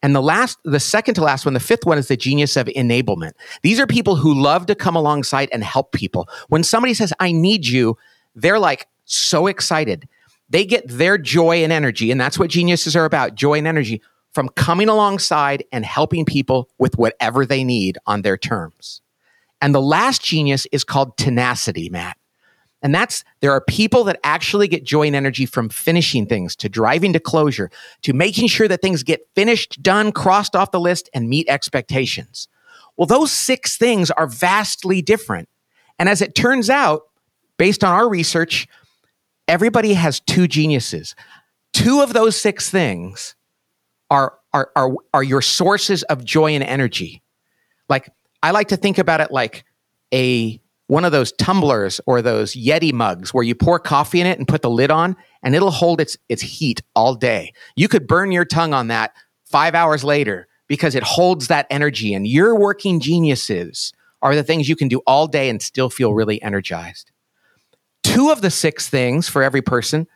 And 0.00 0.14
the 0.14 0.22
last, 0.22 0.58
the 0.64 0.78
second 0.78 1.14
to 1.14 1.24
last 1.24 1.44
one, 1.44 1.54
the 1.54 1.60
fifth 1.60 1.84
one 1.84 1.98
is 1.98 2.06
the 2.06 2.16
genius 2.16 2.56
of 2.56 2.68
enablement. 2.68 3.32
These 3.62 3.80
are 3.80 3.86
people 3.88 4.14
who 4.14 4.32
love 4.32 4.66
to 4.66 4.76
come 4.76 4.94
alongside 4.94 5.48
and 5.50 5.64
help 5.64 5.90
people. 5.90 6.28
When 6.50 6.62
somebody 6.62 6.94
says, 6.94 7.12
I 7.18 7.32
need 7.32 7.66
you, 7.66 7.98
they're 8.36 8.60
like 8.60 8.86
so 9.06 9.48
excited. 9.48 10.08
They 10.50 10.64
get 10.64 10.86
their 10.86 11.18
joy 11.18 11.64
and 11.64 11.72
energy. 11.72 12.12
And 12.12 12.20
that's 12.20 12.38
what 12.38 12.48
geniuses 12.48 12.94
are 12.94 13.04
about 13.04 13.34
joy 13.34 13.58
and 13.58 13.66
energy 13.66 14.02
from 14.34 14.50
coming 14.50 14.88
alongside 14.88 15.64
and 15.72 15.84
helping 15.84 16.24
people 16.24 16.70
with 16.78 16.96
whatever 16.96 17.44
they 17.44 17.64
need 17.64 17.98
on 18.06 18.22
their 18.22 18.36
terms. 18.36 19.00
And 19.60 19.74
the 19.74 19.82
last 19.82 20.22
genius 20.22 20.64
is 20.70 20.84
called 20.84 21.16
tenacity, 21.16 21.88
Matt. 21.88 22.18
And 22.84 22.94
that's, 22.94 23.24
there 23.40 23.50
are 23.50 23.62
people 23.62 24.04
that 24.04 24.20
actually 24.22 24.68
get 24.68 24.84
joy 24.84 25.06
and 25.06 25.16
energy 25.16 25.46
from 25.46 25.70
finishing 25.70 26.26
things, 26.26 26.54
to 26.56 26.68
driving 26.68 27.14
to 27.14 27.18
closure, 27.18 27.70
to 28.02 28.12
making 28.12 28.48
sure 28.48 28.68
that 28.68 28.82
things 28.82 29.02
get 29.02 29.26
finished, 29.34 29.82
done, 29.82 30.12
crossed 30.12 30.54
off 30.54 30.70
the 30.70 30.78
list, 30.78 31.08
and 31.14 31.30
meet 31.30 31.48
expectations. 31.48 32.46
Well, 32.96 33.06
those 33.06 33.32
six 33.32 33.78
things 33.78 34.10
are 34.10 34.26
vastly 34.26 35.00
different. 35.00 35.48
And 35.98 36.10
as 36.10 36.20
it 36.20 36.34
turns 36.34 36.68
out, 36.68 37.04
based 37.56 37.82
on 37.82 37.90
our 37.90 38.08
research, 38.08 38.68
everybody 39.48 39.94
has 39.94 40.20
two 40.20 40.46
geniuses. 40.46 41.16
Two 41.72 42.02
of 42.02 42.12
those 42.12 42.38
six 42.38 42.70
things 42.70 43.34
are, 44.10 44.34
are, 44.52 44.70
are, 44.76 44.94
are 45.14 45.22
your 45.22 45.40
sources 45.42 46.02
of 46.04 46.22
joy 46.22 46.52
and 46.52 46.62
energy. 46.62 47.22
Like, 47.88 48.10
I 48.42 48.50
like 48.50 48.68
to 48.68 48.76
think 48.76 48.98
about 48.98 49.22
it 49.22 49.30
like 49.30 49.64
a 50.12 50.60
one 50.86 51.04
of 51.04 51.12
those 51.12 51.32
tumblers 51.32 52.00
or 52.06 52.20
those 52.20 52.54
Yeti 52.54 52.92
mugs 52.92 53.32
where 53.32 53.44
you 53.44 53.54
pour 53.54 53.78
coffee 53.78 54.20
in 54.20 54.26
it 54.26 54.38
and 54.38 54.46
put 54.46 54.62
the 54.62 54.70
lid 54.70 54.90
on 54.90 55.16
and 55.42 55.54
it'll 55.54 55.70
hold 55.70 56.00
its 56.00 56.16
its 56.28 56.42
heat 56.42 56.82
all 56.94 57.14
day. 57.14 57.52
You 57.76 57.88
could 57.88 58.06
burn 58.06 58.32
your 58.32 58.44
tongue 58.44 58.74
on 58.74 58.88
that 58.88 59.14
5 59.44 59.74
hours 59.74 60.04
later 60.04 60.46
because 60.68 60.94
it 60.94 61.02
holds 61.02 61.48
that 61.48 61.66
energy 61.70 62.14
and 62.14 62.26
your 62.26 62.58
working 62.58 63.00
geniuses 63.00 63.92
are 64.22 64.34
the 64.34 64.42
things 64.42 64.68
you 64.68 64.76
can 64.76 64.88
do 64.88 65.00
all 65.06 65.26
day 65.26 65.48
and 65.48 65.60
still 65.60 65.90
feel 65.90 66.14
really 66.14 66.40
energized. 66.42 67.10
Two 68.02 68.30
of 68.30 68.40
the 68.40 68.50
six 68.50 68.88
things 68.88 69.28
for 69.28 69.42
every 69.42 69.62
person 69.62 70.06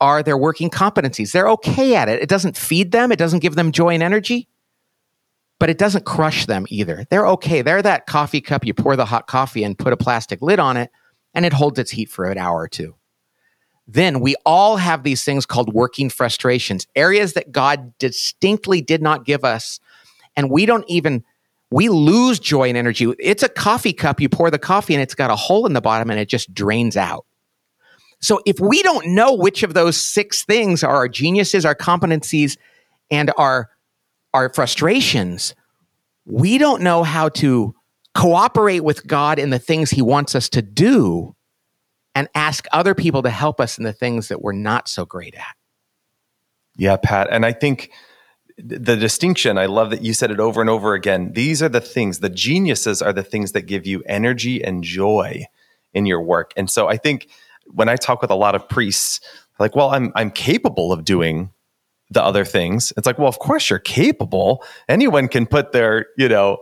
are 0.00 0.22
their 0.22 0.38
working 0.38 0.70
competencies. 0.70 1.32
They're 1.32 1.48
okay 1.48 1.94
at 1.94 2.08
it. 2.08 2.22
It 2.22 2.28
doesn't 2.28 2.56
feed 2.56 2.90
them, 2.92 3.12
it 3.12 3.18
doesn't 3.18 3.40
give 3.40 3.54
them 3.54 3.72
joy 3.72 3.94
and 3.94 4.02
energy, 4.02 4.48
but 5.60 5.70
it 5.70 5.78
doesn't 5.78 6.06
crush 6.06 6.46
them 6.46 6.66
either. 6.70 7.06
They're 7.10 7.28
okay. 7.28 7.62
They're 7.62 7.82
that 7.82 8.06
coffee 8.06 8.40
cup 8.40 8.64
you 8.64 8.74
pour 8.74 8.96
the 8.96 9.04
hot 9.04 9.28
coffee 9.28 9.62
and 9.62 9.78
put 9.78 9.92
a 9.92 9.96
plastic 9.96 10.42
lid 10.42 10.58
on 10.58 10.76
it, 10.76 10.90
and 11.34 11.44
it 11.44 11.52
holds 11.52 11.78
its 11.78 11.92
heat 11.92 12.10
for 12.10 12.24
an 12.24 12.38
hour 12.38 12.58
or 12.58 12.68
two. 12.68 12.96
Then 13.86 14.20
we 14.20 14.36
all 14.46 14.78
have 14.78 15.02
these 15.02 15.22
things 15.22 15.46
called 15.46 15.72
working 15.74 16.10
frustrations, 16.10 16.86
areas 16.96 17.34
that 17.34 17.52
God 17.52 17.92
distinctly 17.98 18.80
did 18.80 19.02
not 19.02 19.24
give 19.24 19.44
us. 19.44 19.80
And 20.34 20.50
we 20.50 20.64
don't 20.64 20.84
even, 20.88 21.24
we 21.70 21.88
lose 21.88 22.38
joy 22.38 22.68
and 22.68 22.78
energy. 22.78 23.12
It's 23.18 23.42
a 23.42 23.48
coffee 23.48 23.92
cup. 23.92 24.20
You 24.20 24.28
pour 24.28 24.50
the 24.50 24.60
coffee 24.60 24.94
and 24.94 25.02
it's 25.02 25.14
got 25.14 25.30
a 25.30 25.36
hole 25.36 25.66
in 25.66 25.72
the 25.72 25.80
bottom 25.80 26.08
and 26.08 26.20
it 26.20 26.28
just 26.28 26.54
drains 26.54 26.96
out. 26.96 27.26
So 28.20 28.40
if 28.46 28.60
we 28.60 28.82
don't 28.82 29.08
know 29.08 29.34
which 29.34 29.62
of 29.62 29.74
those 29.74 29.96
six 29.96 30.44
things 30.44 30.84
are 30.84 30.94
our 30.94 31.08
geniuses, 31.08 31.64
our 31.64 31.74
competencies, 31.74 32.56
and 33.10 33.32
our 33.36 33.70
our 34.34 34.52
frustrations, 34.52 35.54
we 36.24 36.58
don't 36.58 36.82
know 36.82 37.02
how 37.02 37.28
to 37.30 37.74
cooperate 38.14 38.80
with 38.80 39.06
God 39.06 39.38
in 39.38 39.50
the 39.50 39.58
things 39.58 39.90
He 39.90 40.02
wants 40.02 40.34
us 40.34 40.48
to 40.50 40.62
do 40.62 41.34
and 42.14 42.28
ask 42.34 42.66
other 42.72 42.94
people 42.94 43.22
to 43.22 43.30
help 43.30 43.60
us 43.60 43.78
in 43.78 43.84
the 43.84 43.92
things 43.92 44.28
that 44.28 44.42
we're 44.42 44.52
not 44.52 44.88
so 44.88 45.04
great 45.04 45.34
at. 45.34 45.56
Yeah, 46.76 46.96
Pat. 46.96 47.28
And 47.30 47.46
I 47.46 47.52
think 47.52 47.90
the 48.58 48.96
distinction, 48.96 49.58
I 49.58 49.66
love 49.66 49.90
that 49.90 50.02
you 50.02 50.12
said 50.12 50.30
it 50.30 50.40
over 50.40 50.60
and 50.60 50.68
over 50.68 50.94
again. 50.94 51.32
These 51.32 51.62
are 51.62 51.68
the 51.68 51.80
things, 51.80 52.18
the 52.18 52.28
geniuses 52.28 53.00
are 53.00 53.12
the 53.12 53.22
things 53.22 53.52
that 53.52 53.62
give 53.62 53.86
you 53.86 54.02
energy 54.06 54.62
and 54.62 54.84
joy 54.84 55.44
in 55.94 56.06
your 56.06 56.20
work. 56.20 56.52
And 56.56 56.70
so 56.70 56.88
I 56.88 56.96
think 56.96 57.28
when 57.66 57.88
I 57.88 57.96
talk 57.96 58.20
with 58.22 58.30
a 58.30 58.36
lot 58.36 58.54
of 58.54 58.68
priests, 58.68 59.20
like, 59.58 59.76
well, 59.76 59.90
I'm 59.90 60.12
I'm 60.16 60.30
capable 60.30 60.92
of 60.92 61.04
doing 61.04 61.50
the 62.10 62.22
other 62.22 62.44
things. 62.44 62.92
It's 62.96 63.06
like, 63.06 63.18
well, 63.18 63.28
of 63.28 63.38
course 63.38 63.70
you're 63.70 63.78
capable. 63.78 64.64
Anyone 64.88 65.28
can 65.28 65.46
put 65.46 65.72
their, 65.72 66.06
you 66.16 66.28
know, 66.28 66.58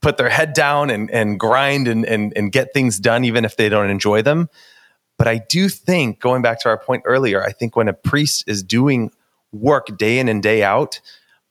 put 0.00 0.16
their 0.16 0.28
head 0.28 0.52
down 0.52 0.90
and, 0.90 1.10
and 1.10 1.38
grind 1.38 1.88
and, 1.88 2.04
and, 2.04 2.32
and 2.36 2.52
get 2.52 2.72
things 2.72 2.98
done, 2.98 3.24
even 3.24 3.44
if 3.44 3.56
they 3.56 3.68
don't 3.68 3.90
enjoy 3.90 4.22
them. 4.22 4.48
But 5.18 5.28
I 5.28 5.42
do 5.48 5.68
think, 5.68 6.20
going 6.20 6.40
back 6.40 6.60
to 6.60 6.68
our 6.70 6.78
point 6.78 7.02
earlier, 7.04 7.42
I 7.42 7.52
think 7.52 7.76
when 7.76 7.88
a 7.88 7.92
priest 7.92 8.44
is 8.46 8.62
doing 8.62 9.10
work 9.52 9.98
day 9.98 10.18
in 10.18 10.28
and 10.28 10.42
day 10.42 10.62
out, 10.62 11.00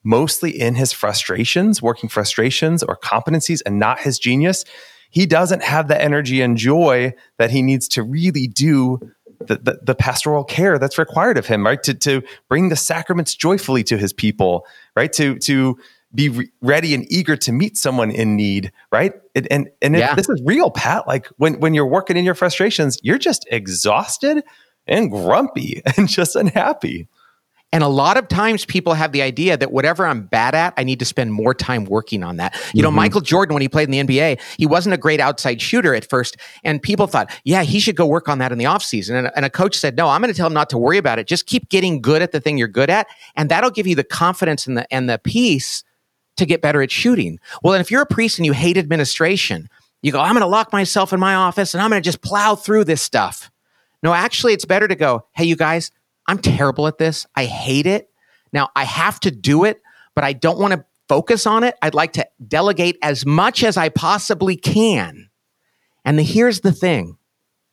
mostly 0.04 0.50
in 0.50 0.75
his 0.75 0.92
frustrations, 0.92 1.82
working 1.82 2.10
frustrations 2.10 2.82
or 2.82 2.98
competencies 2.98 3.62
and 3.66 3.78
not 3.78 4.00
his 4.00 4.18
genius, 4.18 4.66
he 5.12 5.25
doesn't 5.25 5.63
have 5.63 5.88
the 5.88 6.01
energy 6.01 6.42
and 6.42 6.58
joy 6.58 7.13
that 7.38 7.51
he 7.51 7.62
needs 7.62 7.88
to 7.89 8.04
really 8.04 8.48
do 8.48 9.00
the, 9.39 9.55
the, 9.55 9.79
the, 9.84 9.96
pastoral 9.96 10.43
care 10.43 10.77
that's 10.77 10.98
required 10.98 11.38
of 11.38 11.46
him, 11.46 11.65
right? 11.65 11.81
To, 11.84 11.93
to 11.93 12.22
bring 12.48 12.69
the 12.69 12.75
sacraments 12.75 13.36
joyfully 13.36 13.84
to 13.86 13.98
his 13.98 14.13
people, 14.13 14.65
right? 14.96 15.12
To, 15.13 15.38
to 15.39 15.77
be 16.13 16.29
re- 16.29 16.51
ready 16.62 16.93
and 16.93 17.05
eager 17.12 17.36
to 17.38 17.51
meet 17.51 17.77
someone 17.77 18.12
in 18.12 18.36
need, 18.36 18.72
right? 18.91 19.13
And, 19.36 19.48
and, 19.51 19.69
and 19.81 19.96
yeah. 19.96 20.15
this 20.15 20.29
is 20.29 20.41
real, 20.46 20.72
Pat. 20.72 21.08
Like 21.08 21.27
when, 21.38 21.60
when 21.60 21.74
you're 21.74 21.86
working 21.86 22.17
in 22.17 22.25
your 22.25 22.36
frustrations, 22.36 22.98
you're 23.03 23.17
just 23.17 23.48
exhausted 23.51 24.43
and 24.88 25.12
grumpy 25.12 25.81
and 25.98 26.08
just 26.08 26.36
unhappy. 26.36 27.08
And 27.72 27.84
a 27.84 27.88
lot 27.88 28.18
of 28.18 28.28
times 28.28 28.66
people 28.66 28.96
have 28.96 29.12
the 29.12 29.22
idea 29.22 29.56
that 29.56 29.72
whatever 29.72 30.08
I'm 30.08 30.24
bad 30.24 30.56
at, 30.56 30.74
I 30.76 30.84
need 30.84 30.98
to 31.00 31.06
spend 31.06 31.34
more 31.34 31.54
time 31.54 31.86
working 31.86 32.24
on 32.24 32.38
that. 32.38 32.54
You 32.54 32.60
mm-hmm. 32.60 32.82
know, 32.82 32.92
Michael 32.92 33.22
Jordan, 33.22 33.54
when 33.54 33.62
he 33.62 33.70
played 33.70 33.90
in 33.94 34.08
the 34.08 34.18
NBA, 34.18 34.42
he 34.58 34.66
wasn't 34.66 34.96
a 34.96 34.98
great 34.98 35.20
outside 35.20 35.62
shooter 35.62 35.94
at 35.94 36.10
first. 36.10 36.38
And 36.64 36.82
people 36.82 37.06
thought, 37.06 37.32
yeah, 37.44 37.62
he 37.62 37.80
should 37.80 37.96
go 37.96 38.08
work 38.08 38.28
on 38.28 38.40
that 38.40 38.52
in 38.52 38.58
the 38.58 38.66
offseason. 38.66 39.20
And, 39.20 39.32
and 39.36 39.46
a 39.46 39.50
coach 39.52 39.78
said, 39.78 39.96
no, 39.96 40.08
I'm 40.08 40.22
going 40.22 40.34
to 40.34 40.38
tell 40.38 40.48
him 40.48 40.54
not 40.54 40.70
to 40.72 40.78
worry 40.80 40.98
about 40.98 41.20
it. 41.20 41.28
Just 41.28 41.46
keep 41.46 41.70
getting 41.70 42.02
good 42.02 42.24
at 42.24 42.32
the 42.32 42.42
thing 42.42 42.58
you're 42.58 42.68
good 42.68 42.90
at. 42.90 43.08
And 43.36 43.50
that'll 43.50 43.72
give 43.72 43.86
you 43.86 43.96
the 43.96 44.04
confidence 44.04 44.66
and 44.66 44.78
the, 44.78 44.92
and 44.92 45.08
the 45.08 45.20
peace 45.20 45.84
to 46.38 46.46
get 46.48 46.62
better 46.62 46.82
at 46.82 46.90
shooting. 46.90 47.40
Well, 47.62 47.74
and 47.76 47.82
if 47.82 47.92
you're 47.92 48.02
a 48.02 48.08
priest 48.08 48.40
and 48.40 48.46
you 48.48 48.54
hate 48.54 48.78
administration, 48.78 49.70
you 50.02 50.12
go, 50.12 50.20
I'm 50.20 50.34
going 50.34 50.42
to 50.42 50.48
lock 50.48 50.74
myself 50.74 51.14
in 51.14 51.20
my 51.20 51.36
office 51.36 51.74
and 51.74 51.84
I'm 51.84 51.90
going 51.92 52.02
to 52.02 52.08
just 52.08 52.22
plow 52.22 52.56
through 52.56 52.86
this 52.86 53.02
stuff. 53.02 53.52
No, 54.02 54.14
actually, 54.14 54.54
it's 54.54 54.66
better 54.66 54.88
to 54.88 54.96
go, 54.96 55.26
hey, 55.34 55.44
you 55.44 55.58
guys, 55.58 55.92
I'm 56.30 56.38
terrible 56.38 56.86
at 56.86 57.00
this. 57.00 57.26
I 57.36 57.46
hate 57.46 57.88
it. 57.88 58.12
Now 58.54 58.70
I 58.76 58.84
have 58.84 59.20
to 59.22 59.32
do 59.32 59.64
it, 59.64 59.82
but 60.14 60.24
I 60.24 60.34
don't 60.34 60.60
want 60.60 60.76
to 60.76 60.86
focus 61.08 61.48
on 61.48 61.64
it. 61.64 61.74
I'd 61.82 61.96
like 61.96 62.14
to 62.14 62.28
delegate 62.48 63.00
as 63.02 63.26
much 63.26 63.64
as 63.64 63.78
I 63.78 63.90
possibly 63.90 64.56
can. 64.56 65.32
And 66.06 66.20
the, 66.20 66.24
here's 66.24 66.60
the 66.60 66.72
thing 66.72 67.18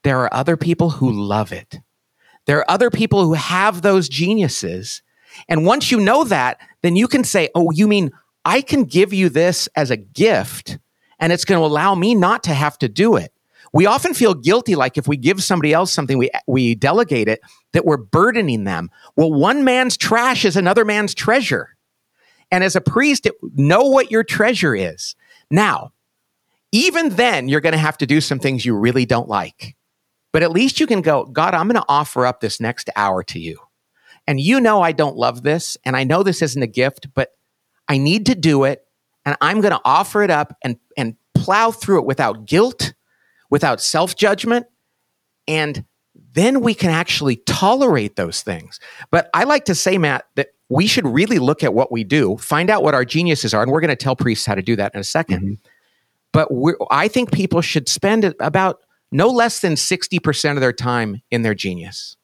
there 0.05 0.21
are 0.21 0.33
other 0.33 0.57
people 0.57 0.89
who 0.89 1.13
love 1.13 1.53
it. 1.53 1.81
There 2.47 2.59
are 2.61 2.71
other 2.71 2.89
people 2.89 3.25
who 3.25 3.35
have 3.35 3.83
those 3.83 4.09
geniuses. 4.09 5.03
And 5.51 5.67
once 5.67 5.91
you 5.91 6.01
know 6.01 6.25
that, 6.25 6.59
then 6.81 6.97
you 6.97 7.09
can 7.09 7.25
say, 7.25 7.51
Oh, 7.55 7.71
you 7.73 7.87
mean 7.87 8.11
I 8.43 8.63
can 8.63 8.85
give 8.85 9.13
you 9.13 9.29
this 9.29 9.69
as 9.77 9.91
a 9.91 9.99
gift, 9.99 10.79
and 11.19 11.31
it's 11.31 11.45
going 11.45 11.61
to 11.61 11.67
allow 11.67 11.95
me 11.95 12.15
not 12.15 12.45
to 12.45 12.55
have 12.55 12.79
to 12.79 12.89
do 12.89 13.17
it 13.17 13.35
we 13.77 13.85
often 13.85 14.15
feel 14.15 14.33
guilty 14.33 14.75
like 14.75 14.97
if 14.97 15.07
we 15.07 15.19
give 15.19 15.45
somebody 15.45 15.75
else 15.75 15.93
something 15.93 16.17
we 16.17 16.31
we 16.47 16.75
delegate 16.75 17.29
it 17.29 17.41
that 17.75 17.85
we're 17.85 17.99
burdening 17.99 18.65
them. 18.65 18.91
Well 19.17 19.31
one 19.31 19.65
man's 19.65 19.99
trash 19.99 20.47
is 20.47 20.57
another 20.57 20.87
man's 20.87 21.15
treasure. 21.15 21.77
And 22.51 22.65
as 22.65 22.75
a 22.75 22.81
priest 22.81 23.29
know 23.55 23.83
what 23.83 24.11
your 24.11 24.25
treasure 24.25 24.75
is. 24.75 25.15
Now 25.51 25.93
even 26.73 27.11
then 27.11 27.51
you're 27.51 27.61
going 27.61 27.75
to 27.75 27.79
have 27.79 27.99
to 27.99 28.07
do 28.07 28.23
some 28.23 28.39
things 28.39 28.65
you 28.65 28.75
really 28.75 29.05
don't 29.05 29.29
like. 29.29 29.77
But 30.33 30.43
at 30.43 30.53
least 30.53 30.81
you 30.81 30.87
can 30.87 31.03
go 31.03 31.27
god 31.27 31.53
i'm 31.53 31.69
going 31.69 31.81
to 31.81 31.87
offer 31.87 32.25
up 32.25 32.41
this 32.41 32.59
next 32.59 32.89
hour 32.97 33.23
to 33.25 33.39
you. 33.39 33.59
And 34.27 34.41
you 34.41 34.59
know 34.59 34.81
i 34.81 34.93
don't 34.93 35.19
love 35.19 35.43
this 35.43 35.77
and 35.85 35.95
i 35.95 36.03
know 36.03 36.23
this 36.23 36.41
isn't 36.41 36.63
a 36.63 36.67
gift 36.67 37.13
but 37.15 37.33
i 37.89 37.99
need 37.99 38.25
to 38.27 38.35
do 38.35 38.65
it 38.65 38.87
and 39.27 39.37
i'm 39.43 39.61
going 39.61 39.75
to 39.75 39.83
offer 39.85 40.23
it 40.23 40.31
up 40.31 40.57
and 40.63 40.79
and 40.97 41.17
plow 41.35 41.71
through 41.71 42.01
it 42.01 42.07
without 42.07 42.47
guilt 42.47 42.95
without 43.51 43.81
self 43.81 44.17
judgment. 44.17 44.67
And 45.49 45.85
then 46.33 46.61
we 46.61 46.75
can 46.75 46.91
actually 46.91 47.37
tolerate 47.37 48.17
those 48.17 48.43
things. 48.43 48.81
But 49.11 49.31
I 49.35 49.45
like 49.45 49.65
to 49.67 49.75
say, 49.75 49.99
Matt, 49.99 50.27
that 50.35 50.49
we 50.69 50.87
should 50.87 51.07
really 51.07 51.39
look 51.39 51.63
at 51.63 51.75
what 51.75 51.93
we 51.93 52.05
do, 52.05 52.37
find 52.39 52.71
out 52.71 52.83
what 52.83 52.95
our 52.95 53.05
geniuses 53.05 53.55
are, 53.55 53.63
and 53.63 53.71
we're 53.71 53.81
going 53.81 53.89
to 53.89 53.97
tell 53.97 54.17
priests 54.17 54.47
how 54.47 54.55
to 54.55 54.63
do 54.63 54.77
that 54.77 54.95
in 54.95 55.01
a 55.01 55.05
2nd 55.05 55.25
mm-hmm. 55.27 55.53
But 56.33 56.51
I 56.91 57.09
think 57.09 57.33
people 57.33 57.63
should 57.63 57.89
spend 57.89 58.35
about 58.41 58.81
no 59.11 59.29
less 59.29 59.61
than 59.61 59.73
60% 59.73 60.53
of 60.53 60.61
their 60.61 60.73
time 60.73 61.23
in 61.31 61.41
their 61.41 61.55
genius. 61.55 62.19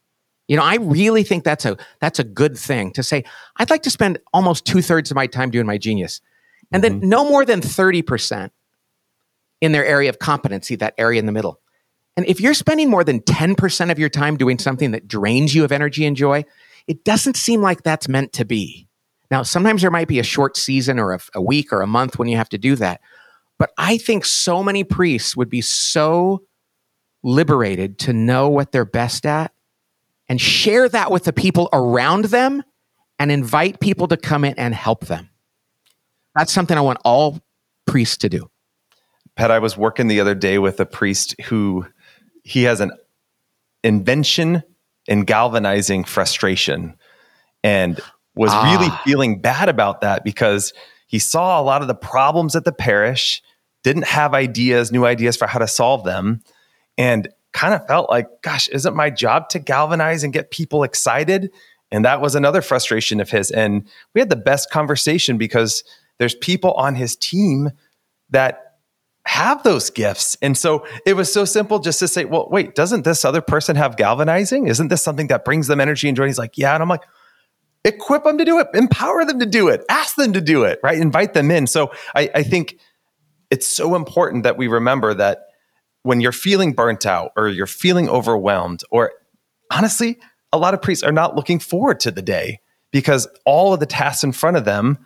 You 0.48 0.56
know, 0.56 0.64
I 0.64 0.74
really 0.74 1.22
think 1.22 1.44
that's 1.44 1.64
a 1.64 1.78
that's 1.98 2.18
a 2.18 2.24
good 2.24 2.58
thing 2.58 2.92
to 2.92 3.02
say. 3.02 3.24
I'd 3.56 3.70
like 3.70 3.82
to 3.84 3.90
spend 3.90 4.18
almost 4.34 4.66
two 4.66 4.82
thirds 4.82 5.10
of 5.10 5.14
my 5.14 5.26
time 5.26 5.50
doing 5.50 5.66
my 5.66 5.78
genius, 5.78 6.20
and 6.72 6.82
mm-hmm. 6.82 7.00
then 7.00 7.08
no 7.08 7.26
more 7.26 7.46
than 7.46 7.62
30% 7.62 8.50
in 9.62 9.72
their 9.72 9.86
area 9.86 10.10
of 10.10 10.18
competency, 10.18 10.74
that 10.76 10.92
area 10.98 11.20
in 11.20 11.24
the 11.24 11.32
middle. 11.32 11.60
And 12.16 12.26
if 12.26 12.40
you're 12.40 12.52
spending 12.52 12.90
more 12.90 13.04
than 13.04 13.20
10% 13.20 13.90
of 13.90 13.98
your 13.98 14.10
time 14.10 14.36
doing 14.36 14.58
something 14.58 14.90
that 14.90 15.08
drains 15.08 15.54
you 15.54 15.64
of 15.64 15.72
energy 15.72 16.04
and 16.04 16.16
joy, 16.16 16.44
it 16.86 17.04
doesn't 17.04 17.36
seem 17.36 17.62
like 17.62 17.82
that's 17.82 18.08
meant 18.08 18.34
to 18.34 18.44
be. 18.44 18.88
Now, 19.30 19.42
sometimes 19.44 19.80
there 19.80 19.90
might 19.90 20.08
be 20.08 20.18
a 20.18 20.24
short 20.24 20.58
season 20.58 20.98
or 20.98 21.14
a, 21.14 21.20
a, 21.36 21.40
week 21.40 21.72
or 21.72 21.80
a 21.80 21.86
month 21.86 22.18
when 22.18 22.28
you 22.28 22.36
have 22.36 22.50
to 22.50 22.58
do 22.58 22.76
that. 22.76 23.00
But 23.58 23.70
I 23.78 23.96
think 23.96 24.26
so 24.26 24.62
many 24.62 24.84
priests 24.84 25.36
would 25.36 25.48
be 25.48 25.62
so 25.62 26.42
liberated 27.22 27.98
to 28.00 28.12
know 28.12 28.48
what 28.48 28.72
they're 28.72 28.84
best 28.84 29.24
at 29.24 29.52
and 30.28 30.40
share 30.40 30.88
that 30.88 31.10
with 31.10 31.24
the 31.24 31.32
people 31.32 31.68
around 31.72 32.26
them 32.26 32.62
and 33.18 33.30
invite 33.30 33.80
people 33.80 34.08
to 34.08 34.16
come 34.16 34.44
in 34.44 34.58
and 34.58 34.74
help 34.74 35.06
them. 35.06 35.30
That's 36.34 36.52
something 36.52 36.76
I 36.76 36.80
want 36.80 36.98
all 37.04 37.40
priests 37.86 38.18
to 38.18 38.28
do. 38.28 38.50
Pat, 39.36 39.50
I 39.50 39.58
was 39.58 39.76
working 39.76 40.08
the 40.08 40.20
other 40.20 40.34
day 40.34 40.58
with 40.58 40.78
a 40.80 40.86
priest 40.86 41.40
who 41.42 41.86
he 42.42 42.64
has 42.64 42.80
an 42.80 42.92
invention 43.82 44.62
in 45.06 45.24
galvanizing 45.24 46.04
frustration 46.04 46.96
and 47.64 48.00
was 48.34 48.50
ah. 48.52 48.72
really 48.72 48.92
feeling 49.04 49.40
bad 49.40 49.68
about 49.68 50.00
that 50.00 50.24
because 50.24 50.72
he 51.06 51.18
saw 51.18 51.60
a 51.60 51.62
lot 51.62 51.82
of 51.82 51.88
the 51.88 51.94
problems 51.94 52.56
at 52.56 52.64
the 52.64 52.72
parish, 52.72 53.42
didn't 53.82 54.06
have 54.06 54.34
ideas, 54.34 54.92
new 54.92 55.04
ideas 55.04 55.36
for 55.36 55.46
how 55.46 55.58
to 55.58 55.68
solve 55.68 56.04
them, 56.04 56.42
and 56.96 57.28
kind 57.52 57.74
of 57.74 57.86
felt 57.86 58.08
like, 58.08 58.28
gosh, 58.42 58.68
isn't 58.68 58.96
my 58.96 59.10
job 59.10 59.48
to 59.50 59.58
galvanize 59.58 60.24
and 60.24 60.32
get 60.32 60.50
people 60.50 60.84
excited? 60.84 61.50
And 61.90 62.04
that 62.04 62.22
was 62.22 62.34
another 62.34 62.62
frustration 62.62 63.20
of 63.20 63.30
his. 63.30 63.50
And 63.50 63.86
we 64.14 64.20
had 64.20 64.30
the 64.30 64.36
best 64.36 64.70
conversation 64.70 65.36
because 65.36 65.84
there's 66.18 66.34
people 66.34 66.72
on 66.72 66.94
his 66.94 67.16
team 67.16 67.70
that 68.30 68.71
have 69.24 69.62
those 69.62 69.90
gifts. 69.90 70.36
And 70.42 70.56
so 70.56 70.86
it 71.06 71.14
was 71.14 71.32
so 71.32 71.44
simple 71.44 71.78
just 71.78 71.98
to 72.00 72.08
say, 72.08 72.24
well, 72.24 72.48
wait, 72.50 72.74
doesn't 72.74 73.04
this 73.04 73.24
other 73.24 73.40
person 73.40 73.76
have 73.76 73.96
galvanizing? 73.96 74.66
Isn't 74.66 74.88
this 74.88 75.02
something 75.02 75.28
that 75.28 75.44
brings 75.44 75.68
them 75.68 75.80
energy 75.80 76.08
and 76.08 76.16
joy? 76.16 76.26
He's 76.26 76.38
like, 76.38 76.58
yeah. 76.58 76.74
And 76.74 76.82
I'm 76.82 76.88
like, 76.88 77.04
equip 77.84 78.24
them 78.24 78.38
to 78.38 78.44
do 78.44 78.58
it, 78.58 78.68
empower 78.74 79.24
them 79.24 79.40
to 79.40 79.46
do 79.46 79.68
it, 79.68 79.84
ask 79.88 80.16
them 80.16 80.32
to 80.32 80.40
do 80.40 80.64
it, 80.64 80.80
right? 80.82 80.98
Invite 80.98 81.34
them 81.34 81.50
in. 81.50 81.66
So 81.66 81.92
I, 82.14 82.30
I 82.34 82.42
think 82.42 82.78
it's 83.50 83.66
so 83.66 83.94
important 83.94 84.44
that 84.44 84.56
we 84.56 84.68
remember 84.68 85.14
that 85.14 85.46
when 86.02 86.20
you're 86.20 86.32
feeling 86.32 86.72
burnt 86.72 87.06
out 87.06 87.32
or 87.36 87.48
you're 87.48 87.66
feeling 87.66 88.08
overwhelmed, 88.08 88.82
or 88.90 89.12
honestly, 89.70 90.18
a 90.52 90.58
lot 90.58 90.74
of 90.74 90.82
priests 90.82 91.04
are 91.04 91.12
not 91.12 91.36
looking 91.36 91.58
forward 91.58 92.00
to 92.00 92.10
the 92.10 92.22
day 92.22 92.60
because 92.90 93.26
all 93.44 93.72
of 93.72 93.80
the 93.80 93.86
tasks 93.86 94.24
in 94.24 94.32
front 94.32 94.56
of 94.56 94.64
them 94.64 94.98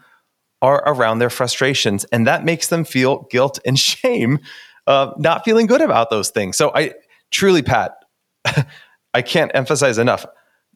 are 0.63 0.83
around 0.87 1.19
their 1.19 1.31
frustrations. 1.31 2.05
And 2.07 2.27
that 2.27 2.45
makes 2.45 2.69
them 2.69 2.85
feel 2.85 3.27
guilt 3.31 3.59
and 3.65 3.79
shame 3.79 4.39
of 4.87 5.19
not 5.19 5.45
feeling 5.45 5.67
good 5.67 5.81
about 5.81 6.11
those 6.11 6.31
things. 6.31 6.57
So 6.57 6.73
I 6.75 6.95
truly, 7.31 7.63
Pat, 7.63 7.97
I 9.15 9.23
can't 9.23 9.51
emphasize 9.55 9.99
enough 9.99 10.27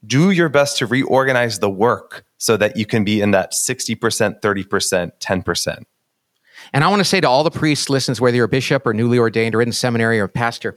do 0.05 0.31
your 0.31 0.49
best 0.49 0.79
to 0.79 0.87
reorganize 0.87 1.59
the 1.59 1.71
work 1.71 2.25
so 2.39 2.57
that 2.57 2.77
you 2.77 2.87
can 2.87 3.05
be 3.05 3.21
in 3.21 3.33
that 3.33 3.53
60%, 3.53 4.41
30%, 4.41 5.11
10%. 5.21 5.83
And 6.73 6.85
I 6.85 6.89
want 6.89 7.01
to 7.01 7.05
say 7.05 7.21
to 7.21 7.29
all 7.29 7.45
the 7.45 7.51
priests 7.51 7.91
listens, 7.91 8.21
whether 8.21 8.37
you're 8.37 8.47
a 8.47 8.49
bishop 8.49 8.87
or 8.87 8.95
newly 8.95 9.19
ordained 9.19 9.55
or 9.55 9.63
in 9.63 9.73
seminary 9.73 10.21
or 10.21 10.25
a 10.25 10.29
pastor, 10.29 10.77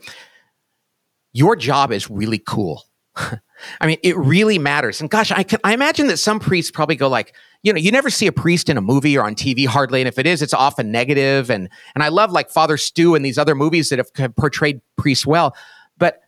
your 1.32 1.56
job 1.56 1.92
is 1.92 2.10
really 2.10 2.38
cool. 2.38 2.82
I 3.16 3.86
mean, 3.86 3.98
it 4.02 4.16
really 4.16 4.58
matters. 4.58 5.00
And 5.00 5.08
gosh, 5.08 5.30
I 5.30 5.42
can 5.42 5.58
I 5.62 5.72
imagine 5.72 6.08
that 6.08 6.16
some 6.18 6.40
priests 6.40 6.70
probably 6.70 6.96
go 6.96 7.08
like, 7.08 7.34
you 7.64 7.72
know, 7.72 7.78
you 7.78 7.90
never 7.90 8.10
see 8.10 8.26
a 8.26 8.32
priest 8.32 8.68
in 8.68 8.76
a 8.76 8.80
movie 8.82 9.16
or 9.16 9.24
on 9.24 9.34
TV 9.34 9.66
hardly, 9.66 10.00
and 10.00 10.06
if 10.06 10.18
it 10.18 10.26
is, 10.26 10.42
it's 10.42 10.54
often 10.54 10.92
negative. 10.92 11.50
And 11.50 11.68
and 11.94 12.04
I 12.04 12.08
love 12.08 12.30
like 12.30 12.50
Father 12.50 12.76
Stu 12.76 13.14
and 13.14 13.24
these 13.24 13.38
other 13.38 13.54
movies 13.54 13.88
that 13.88 13.98
have, 13.98 14.10
have 14.16 14.36
portrayed 14.36 14.80
priests 14.96 15.26
well. 15.26 15.56
But 15.98 16.20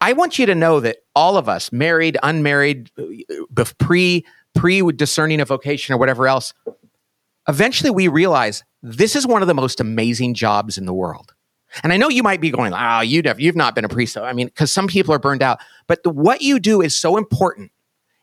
I 0.00 0.12
want 0.12 0.38
you 0.38 0.46
to 0.46 0.54
know 0.54 0.80
that 0.80 0.98
all 1.14 1.36
of 1.36 1.48
us, 1.48 1.72
married, 1.72 2.16
unmarried, 2.22 2.90
pre 3.78 4.24
pre 4.54 4.92
discerning 4.92 5.40
a 5.40 5.44
vocation 5.44 5.94
or 5.94 5.98
whatever 5.98 6.28
else, 6.28 6.54
eventually 7.48 7.90
we 7.90 8.08
realize 8.08 8.62
this 8.82 9.16
is 9.16 9.26
one 9.26 9.42
of 9.42 9.48
the 9.48 9.54
most 9.54 9.80
amazing 9.80 10.34
jobs 10.34 10.78
in 10.78 10.86
the 10.86 10.94
world. 10.94 11.34
And 11.82 11.92
I 11.92 11.96
know 11.96 12.08
you 12.08 12.22
might 12.22 12.40
be 12.40 12.50
going, 12.50 12.72
"Ah, 12.72 12.98
oh, 12.98 13.00
you 13.00 13.20
have 13.24 13.40
you've 13.40 13.56
not 13.56 13.74
been 13.74 13.84
a 13.84 13.88
priest." 13.88 14.16
I 14.16 14.32
mean, 14.32 14.46
because 14.46 14.72
some 14.72 14.86
people 14.86 15.12
are 15.12 15.18
burned 15.18 15.42
out, 15.42 15.58
but 15.88 16.04
the, 16.04 16.10
what 16.10 16.40
you 16.40 16.60
do 16.60 16.80
is 16.80 16.94
so 16.94 17.16
important, 17.16 17.72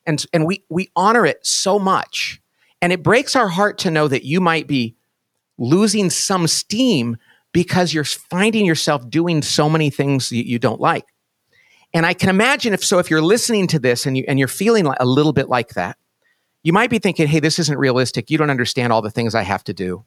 and 0.05 0.25
and 0.31 0.45
we 0.45 0.63
we 0.69 0.89
honor 0.95 1.25
it 1.25 1.45
so 1.45 1.77
much, 1.77 2.40
and 2.81 2.91
it 2.91 3.03
breaks 3.03 3.35
our 3.35 3.47
heart 3.47 3.77
to 3.79 3.91
know 3.91 4.07
that 4.07 4.23
you 4.23 4.41
might 4.41 4.67
be 4.67 4.95
losing 5.57 6.09
some 6.09 6.47
steam 6.47 7.17
because 7.51 7.93
you're 7.93 8.03
finding 8.03 8.65
yourself 8.65 9.09
doing 9.09 9.41
so 9.41 9.69
many 9.69 9.89
things 9.89 10.31
you, 10.31 10.43
you 10.43 10.59
don't 10.59 10.81
like. 10.81 11.05
And 11.93 12.05
I 12.05 12.13
can 12.13 12.29
imagine 12.29 12.73
if 12.73 12.83
so, 12.83 12.99
if 12.99 13.09
you're 13.09 13.21
listening 13.21 13.67
to 13.67 13.79
this 13.79 14.05
and, 14.05 14.17
you, 14.17 14.23
and 14.27 14.39
you're 14.39 14.47
feeling 14.47 14.87
a 14.87 15.05
little 15.05 15.33
bit 15.33 15.49
like 15.49 15.69
that, 15.69 15.97
you 16.63 16.71
might 16.71 16.89
be 16.89 16.99
thinking, 16.99 17.27
hey, 17.27 17.39
this 17.39 17.59
isn't 17.59 17.77
realistic. 17.77 18.29
You 18.31 18.37
don't 18.37 18.49
understand 18.49 18.93
all 18.93 19.01
the 19.01 19.11
things 19.11 19.35
I 19.35 19.41
have 19.41 19.63
to 19.65 19.73
do. 19.73 20.05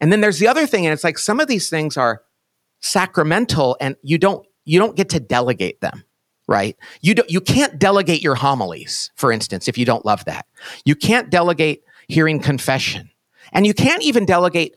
And 0.00 0.10
then 0.10 0.20
there's 0.20 0.40
the 0.40 0.48
other 0.48 0.66
thing, 0.66 0.84
and 0.84 0.92
it's 0.92 1.04
like 1.04 1.18
some 1.18 1.38
of 1.38 1.46
these 1.46 1.70
things 1.70 1.96
are 1.96 2.22
sacramental 2.82 3.76
and 3.80 3.94
you 4.02 4.18
don't 4.18 4.44
you 4.64 4.78
don't 4.78 4.96
get 4.96 5.08
to 5.08 5.20
delegate 5.20 5.80
them 5.80 6.02
right 6.48 6.76
you 7.00 7.14
don't 7.14 7.30
you 7.30 7.40
can't 7.40 7.78
delegate 7.78 8.20
your 8.20 8.34
homilies 8.34 9.12
for 9.14 9.30
instance 9.30 9.68
if 9.68 9.78
you 9.78 9.84
don't 9.84 10.04
love 10.04 10.24
that 10.24 10.46
you 10.84 10.96
can't 10.96 11.30
delegate 11.30 11.84
hearing 12.12 12.38
confession 12.38 13.10
and 13.52 13.66
you 13.66 13.74
can't 13.74 14.02
even 14.02 14.24
delegate 14.24 14.74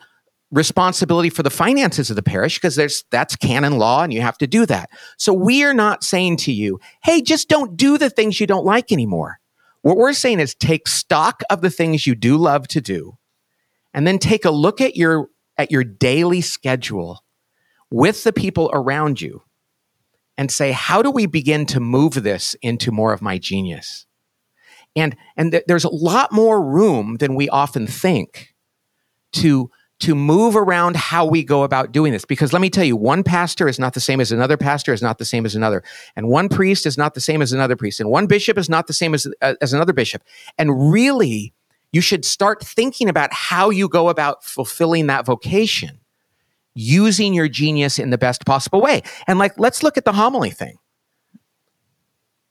responsibility 0.52 1.30
for 1.30 1.44
the 1.44 1.50
finances 1.50 2.10
of 2.10 2.16
the 2.16 2.24
parish 2.24 2.56
because 2.56 2.76
there's 2.76 3.04
that's 3.12 3.36
canon 3.36 3.78
law 3.78 4.04
and 4.04 4.14
you 4.14 4.22
have 4.22 4.38
to 4.38 4.48
do 4.48 4.66
that. 4.66 4.90
So 5.18 5.34
we 5.34 5.64
are 5.64 5.74
not 5.74 6.04
saying 6.04 6.38
to 6.38 6.52
you, 6.52 6.80
"Hey, 7.04 7.22
just 7.22 7.50
don't 7.50 7.76
do 7.76 7.98
the 7.98 8.10
things 8.10 8.40
you 8.40 8.48
don't 8.48 8.66
like 8.66 8.92
anymore." 8.92 9.40
What 9.82 9.98
we're 9.98 10.14
saying 10.14 10.40
is 10.40 10.56
take 10.56 10.88
stock 10.88 11.42
of 11.50 11.62
the 11.62 11.70
things 11.70 12.08
you 12.08 12.16
do 12.16 12.38
love 12.38 12.68
to 12.70 12.82
do 12.82 13.18
and 13.94 14.08
then 14.08 14.20
take 14.20 14.46
a 14.46 14.52
look 14.52 14.82
at 14.82 14.96
your 14.96 15.30
at 15.58 15.72
your 15.72 15.84
daily 15.84 16.42
schedule 16.42 17.24
with 17.90 18.24
the 18.24 18.34
people 18.34 18.70
around 18.74 19.22
you 19.22 19.44
and 20.38 20.52
say, 20.52 20.72
"How 20.72 21.02
do 21.02 21.10
we 21.12 21.26
begin 21.26 21.66
to 21.68 21.80
move 21.80 22.24
this 22.24 22.56
into 22.62 22.92
more 22.92 23.14
of 23.14 23.22
my 23.22 23.38
genius?" 23.38 24.06
And 24.96 25.16
and 25.36 25.52
th- 25.52 25.66
there's 25.68 25.84
a 25.84 25.90
lot 25.90 26.32
more 26.32 26.64
room 26.64 27.18
than 27.18 27.36
we 27.36 27.50
often 27.50 27.88
think 27.88 28.54
to 29.34 29.70
to 29.98 30.14
move 30.14 30.56
around 30.56 30.98
how 30.98 31.26
we 31.26 31.44
go 31.44 31.64
about 31.64 31.92
doing 31.92 32.12
this. 32.12 32.26
Because 32.26 32.52
let 32.52 32.62
me 32.62 32.70
tell 32.70 32.84
you, 32.84 32.98
one 32.98 33.24
pastor 33.24 33.68
is 33.68 33.80
not 33.80 33.94
the 33.94 34.02
same 34.02 34.20
as 34.20 34.32
another 34.32 34.58
pastor, 34.58 34.92
is 34.92 35.02
not 35.02 35.20
the 35.20 35.26
same 35.26 35.46
as 35.46 35.56
another. 35.56 35.84
And 36.16 36.28
one 36.28 36.50
priest 36.50 36.86
is 36.86 36.98
not 36.98 37.14
the 37.14 37.22
same 37.22 37.42
as 37.42 37.54
another 37.54 37.78
priest. 37.78 38.02
And 38.02 38.10
one 38.10 38.28
bishop 38.28 38.58
is 38.58 38.70
not 38.70 38.88
the 38.88 38.94
same 38.94 39.14
as, 39.14 39.26
uh, 39.42 39.54
as 39.62 39.74
another 39.74 39.94
bishop. 39.94 40.22
And 40.58 40.92
really, 40.92 41.54
you 41.94 42.02
should 42.02 42.26
start 42.26 42.62
thinking 42.62 43.08
about 43.08 43.32
how 43.32 43.70
you 43.70 43.88
go 43.88 44.10
about 44.10 44.44
fulfilling 44.44 45.08
that 45.08 45.26
vocation, 45.26 46.02
using 46.74 47.34
your 47.34 47.48
genius 47.48 47.98
in 47.98 48.10
the 48.10 48.18
best 48.18 48.46
possible 48.46 48.82
way. 48.82 49.02
And 49.28 49.40
like, 49.40 49.58
let's 49.58 49.82
look 49.82 49.98
at 49.98 50.04
the 50.04 50.12
homily 50.12 50.52
thing. 50.52 50.78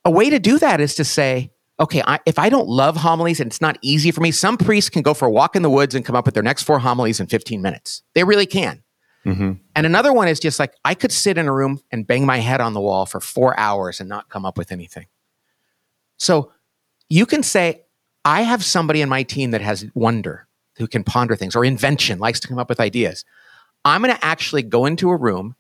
A 0.07 0.11
way 0.11 0.31
to 0.31 0.39
do 0.39 0.59
that 0.59 0.81
is 0.81 0.95
to 0.95 1.05
say, 1.05 1.51
okay, 1.81 2.03
I, 2.07 2.21
if 2.27 2.39
I 2.39 2.49
don't 2.49 2.69
love 2.69 2.97
homilies 2.97 3.41
and 3.41 3.49
it's 3.49 3.61
not 3.61 3.79
easy 3.83 4.11
for 4.11 4.21
me, 4.21 4.31
some 4.31 4.57
priests 4.57 4.91
can 4.91 5.03
go 5.03 5.15
for 5.15 5.27
a 5.27 5.31
walk 5.31 5.57
in 5.57 5.63
the 5.63 5.71
woods 5.71 5.95
and 5.95 6.05
come 6.05 6.17
up 6.17 6.25
with 6.25 6.35
their 6.35 6.43
next 6.43 6.63
four 6.63 6.79
homilies 6.79 7.21
in 7.21 7.27
15 7.27 7.61
minutes. 7.61 8.03
They 8.15 8.25
really 8.25 8.47
can. 8.47 8.83
Mm-hmm. 9.27 9.53
And 9.75 9.87
another 9.87 10.13
one 10.13 10.29
is 10.29 10.39
just 10.39 10.59
like 10.59 10.75
I 10.85 10.95
could 10.95 11.11
sit 11.11 11.39
in 11.39 11.49
a 11.49 11.53
room 11.53 11.81
and 11.91 12.07
bang 12.07 12.27
my 12.27 12.39
head 12.39 12.61
on 12.61 12.75
the 12.75 12.81
wall 12.81 13.07
for 13.07 13.21
four 13.21 13.59
hours 13.59 13.99
and 13.99 14.09
not 14.09 14.29
come 14.29 14.45
up 14.45 14.59
with 14.59 14.71
anything. 14.71 15.07
So 16.19 16.53
you 17.09 17.27
can 17.27 17.43
say, 17.43 17.85
I 18.25 18.43
have 18.43 18.65
somebody 18.65 19.01
in 19.01 19.09
my 19.09 19.23
team 19.23 19.51
that 19.51 19.61
has 19.61 19.87
wonder, 19.95 20.47
who 20.77 20.87
can 20.87 21.05
ponder 21.05 21.37
things, 21.37 21.57
or 21.57 21.65
invention, 21.65 22.19
likes 22.19 22.41
to 22.41 22.49
come 22.49 22.59
up 22.59 22.69
with 22.69 22.81
ideas. 22.81 23.25
I'm 23.85 24.03
going 24.03 24.15
to 24.15 24.25
actually 24.25 24.63
go 24.63 24.87
into 24.87 25.11
a 25.11 25.17
room 25.17 25.57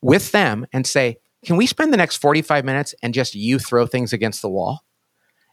with 0.00 0.32
them 0.32 0.66
and 0.72 0.86
say, 0.86 1.18
Can 1.44 1.56
we 1.56 1.66
spend 1.66 1.92
the 1.92 1.98
next 1.98 2.16
45 2.16 2.64
minutes 2.64 2.94
and 3.02 3.12
just 3.12 3.34
you 3.34 3.58
throw 3.58 3.86
things 3.86 4.12
against 4.12 4.40
the 4.42 4.48
wall? 4.48 4.85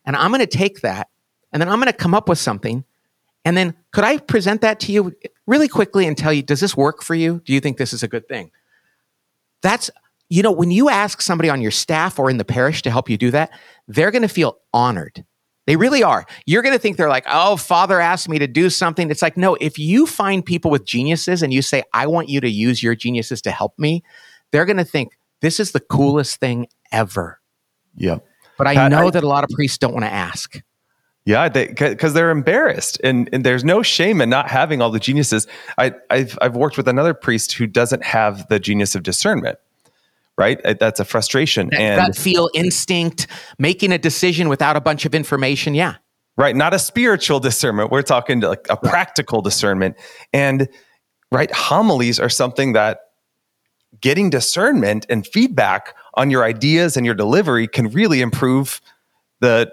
And 0.06 0.16
I'm 0.16 0.32
going 0.32 0.42
to 0.42 0.48
take 0.48 0.82
that 0.82 1.10
and 1.52 1.62
then 1.62 1.70
I'm 1.70 1.80
going 1.80 1.92
to 1.92 1.98
come 1.98 2.16
up 2.16 2.28
with 2.28 2.40
something. 2.40 2.84
And 3.46 3.56
then 3.56 3.76
could 3.92 4.04
I 4.04 4.18
present 4.18 4.62
that 4.62 4.80
to 4.82 4.92
you 4.92 5.14
really 5.46 5.68
quickly 5.68 6.08
and 6.08 6.18
tell 6.18 6.34
you, 6.34 6.42
does 6.42 6.60
this 6.60 6.76
work 6.76 7.04
for 7.04 7.16
you? 7.16 7.42
Do 7.46 7.54
you 7.54 7.60
think 7.60 7.78
this 7.78 7.94
is 7.94 8.04
a 8.04 8.08
good 8.08 8.28
thing? 8.28 8.52
That's, 9.62 9.90
you 10.30 10.42
know, 10.42 10.52
when 10.52 10.72
you 10.72 10.90
ask 10.90 11.22
somebody 11.22 11.50
on 11.50 11.62
your 11.62 11.72
staff 11.72 12.18
or 12.20 12.30
in 12.30 12.38
the 12.38 12.46
parish 12.46 12.82
to 12.84 12.92
help 12.92 13.10
you 13.10 13.18
do 13.18 13.32
that, 13.32 13.52
they're 13.88 14.12
going 14.12 14.24
to 14.24 14.28
feel 14.28 14.58
honored. 14.74 15.24
They 15.66 15.76
really 15.78 16.04
are. 16.04 16.26
You're 16.46 16.62
going 16.62 16.76
to 16.76 16.80
think 16.80 16.98
they're 16.98 17.08
like, 17.08 17.26
oh, 17.30 17.56
father 17.56 18.00
asked 18.00 18.28
me 18.28 18.40
to 18.40 18.48
do 18.48 18.70
something. 18.70 19.10
It's 19.10 19.22
like, 19.22 19.38
no, 19.38 19.56
if 19.56 19.80
you 19.80 20.06
find 20.06 20.46
people 20.46 20.72
with 20.72 20.86
geniuses 20.86 21.42
and 21.42 21.54
you 21.54 21.62
say, 21.62 21.84
I 21.94 22.08
want 22.08 22.28
you 22.28 22.42
to 22.42 22.50
use 22.50 22.84
your 22.84 22.96
geniuses 22.96 23.42
to 23.44 23.52
help 23.52 23.78
me, 23.78 24.04
they're 24.52 24.66
going 24.66 24.78
to 24.78 24.84
think 24.84 25.18
this 25.42 25.60
is 25.60 25.72
the 25.72 25.80
coolest 25.80 26.40
thing 26.40 26.68
ever. 26.92 27.40
Yep. 27.96 28.26
But 28.58 28.68
I 28.68 28.88
know 28.88 29.08
I, 29.08 29.12
that 29.12 29.24
a 29.24 29.28
lot 29.28 29.44
of 29.44 29.50
priests 29.50 29.78
don't 29.78 29.94
want 29.94 30.06
to 30.06 30.12
ask. 30.12 30.62
Yeah, 31.26 31.48
because 31.48 32.14
they, 32.14 32.22
are 32.22 32.32
embarrassed, 32.32 33.00
and, 33.02 33.30
and 33.32 33.46
there's 33.46 33.64
no 33.64 33.82
shame 33.82 34.20
in 34.20 34.30
not 34.30 34.50
having 34.50 34.82
all 34.82 34.92
the 34.92 35.00
geniuses. 35.00 35.48
I, 35.78 35.94
I've 36.10 36.38
I've 36.42 36.58
worked 36.58 36.76
with 36.76 36.90
another 36.90 37.14
priest 37.14 37.54
who 37.54 37.66
doesn't 37.66 38.04
have 38.04 38.46
the 38.50 38.60
genius 38.60 38.94
of 38.94 39.04
discernment. 39.04 39.58
Right, 40.36 40.60
that's 40.80 41.00
a 41.00 41.06
frustration, 41.06 41.70
that, 41.70 41.80
and 41.80 42.00
that 42.00 42.18
feel 42.18 42.50
instinct, 42.54 43.28
making 43.60 43.92
a 43.94 44.00
decision 44.00 44.50
without 44.50 44.76
a 44.76 44.82
bunch 44.82 45.06
of 45.06 45.16
information. 45.16 45.76
Yeah, 45.76 45.96
right. 46.36 46.56
Not 46.56 46.74
a 46.74 46.80
spiritual 46.80 47.40
discernment. 47.40 47.92
We're 47.92 48.02
talking 48.02 48.42
like 48.42 48.66
a 48.70 48.76
practical 48.76 49.42
discernment, 49.42 49.96
and 50.34 50.68
right 51.32 51.52
homilies 51.54 52.20
are 52.20 52.30
something 52.30 52.74
that 52.74 53.00
getting 54.02 54.30
discernment 54.30 55.06
and 55.10 55.26
feedback 55.26 55.96
on 56.16 56.30
your 56.30 56.44
ideas 56.44 56.96
and 56.98 57.06
your 57.06 57.16
delivery 57.16 57.68
can 57.68 57.90
really 57.90 58.22
improve 58.22 58.82
the 59.40 59.72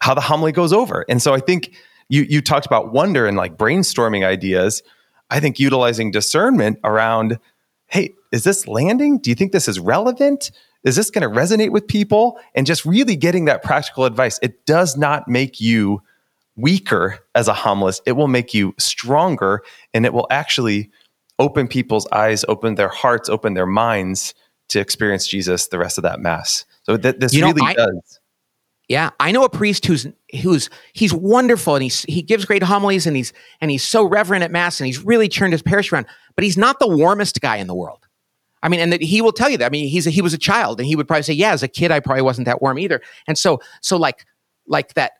how 0.00 0.14
the 0.14 0.20
homily 0.20 0.52
goes 0.52 0.72
over. 0.72 1.04
And 1.08 1.22
so 1.22 1.34
I 1.34 1.40
think 1.40 1.74
you 2.08 2.22
you 2.22 2.40
talked 2.40 2.66
about 2.66 2.92
wonder 2.92 3.26
and 3.26 3.36
like 3.36 3.56
brainstorming 3.56 4.24
ideas. 4.24 4.82
I 5.30 5.40
think 5.40 5.58
utilizing 5.58 6.10
discernment 6.10 6.78
around, 6.84 7.38
hey, 7.86 8.12
is 8.32 8.44
this 8.44 8.68
landing? 8.68 9.18
Do 9.18 9.30
you 9.30 9.34
think 9.34 9.52
this 9.52 9.68
is 9.68 9.80
relevant? 9.80 10.50
is 10.84 10.96
this 10.96 11.10
going 11.10 11.22
to 11.22 11.40
resonate 11.40 11.70
with 11.70 11.86
people? 11.86 12.38
And 12.54 12.66
just 12.66 12.84
really 12.84 13.16
getting 13.16 13.44
that 13.46 13.62
practical 13.62 14.04
advice. 14.04 14.38
It 14.42 14.66
does 14.66 14.96
not 14.96 15.28
make 15.28 15.60
you 15.60 16.02
weaker 16.56 17.18
as 17.34 17.48
a 17.48 17.54
homilist. 17.54 18.02
It 18.06 18.12
will 18.12 18.28
make 18.28 18.52
you 18.52 18.74
stronger 18.78 19.62
and 19.94 20.04
it 20.04 20.12
will 20.12 20.26
actually 20.30 20.90
open 21.38 21.66
people's 21.66 22.06
eyes, 22.12 22.44
open 22.48 22.74
their 22.74 22.88
hearts, 22.88 23.28
open 23.28 23.54
their 23.54 23.66
minds 23.66 24.34
to 24.68 24.80
experience 24.80 25.26
Jesus 25.26 25.68
the 25.68 25.78
rest 25.78 25.98
of 25.98 26.02
that 26.02 26.20
mass. 26.20 26.64
So 26.84 26.96
th- 26.96 27.16
this 27.18 27.34
you 27.34 27.40
know, 27.40 27.48
really 27.48 27.62
I, 27.62 27.74
does. 27.74 28.20
Yeah, 28.88 29.10
I 29.20 29.32
know 29.32 29.44
a 29.44 29.48
priest 29.48 29.86
who's 29.86 30.06
who's 30.42 30.68
he's 30.92 31.14
wonderful 31.14 31.76
and 31.76 31.82
he's 31.82 32.02
he 32.02 32.20
gives 32.20 32.44
great 32.44 32.62
homilies 32.62 33.06
and 33.06 33.16
he's 33.16 33.32
and 33.60 33.70
he's 33.70 33.84
so 33.84 34.04
reverent 34.04 34.44
at 34.44 34.50
mass 34.50 34.80
and 34.80 34.86
he's 34.86 35.02
really 35.02 35.28
turned 35.28 35.52
his 35.52 35.62
parish 35.62 35.92
around, 35.92 36.06
but 36.34 36.44
he's 36.44 36.58
not 36.58 36.78
the 36.78 36.88
warmest 36.88 37.40
guy 37.40 37.56
in 37.56 37.68
the 37.68 37.74
world. 37.74 38.06
I 38.62 38.68
mean, 38.68 38.80
and 38.80 38.92
that 38.92 39.02
he 39.02 39.20
will 39.20 39.32
tell 39.32 39.50
you 39.50 39.58
that. 39.58 39.66
I 39.66 39.70
mean, 39.70 39.88
he's 39.88 40.06
a, 40.06 40.10
he 40.10 40.22
was 40.22 40.34
a 40.34 40.38
child, 40.38 40.78
and 40.78 40.86
he 40.86 40.94
would 40.94 41.08
probably 41.08 41.24
say, 41.24 41.32
"Yeah, 41.32 41.52
as 41.52 41.62
a 41.62 41.68
kid, 41.68 41.90
I 41.90 42.00
probably 42.00 42.22
wasn't 42.22 42.44
that 42.46 42.62
warm 42.62 42.78
either." 42.78 43.00
And 43.26 43.36
so, 43.36 43.60
so 43.80 43.96
like 43.96 44.24
like 44.66 44.94
that 44.94 45.12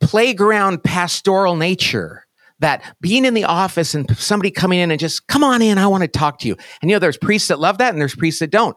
playground 0.00 0.84
pastoral 0.84 1.56
nature, 1.56 2.25
that 2.60 2.82
being 3.00 3.24
in 3.24 3.34
the 3.34 3.44
office 3.44 3.94
and 3.94 4.16
somebody 4.16 4.50
coming 4.50 4.78
in 4.78 4.90
and 4.90 4.98
just 4.98 5.26
come 5.26 5.44
on 5.44 5.62
in, 5.62 5.78
I 5.78 5.86
want 5.86 6.02
to 6.02 6.08
talk 6.08 6.38
to 6.40 6.48
you. 6.48 6.56
And 6.80 6.90
you 6.90 6.96
know, 6.96 7.00
there's 7.00 7.18
priests 7.18 7.48
that 7.48 7.60
love 7.60 7.78
that, 7.78 7.92
and 7.92 8.00
there's 8.00 8.14
priests 8.14 8.40
that 8.40 8.50
don't. 8.50 8.76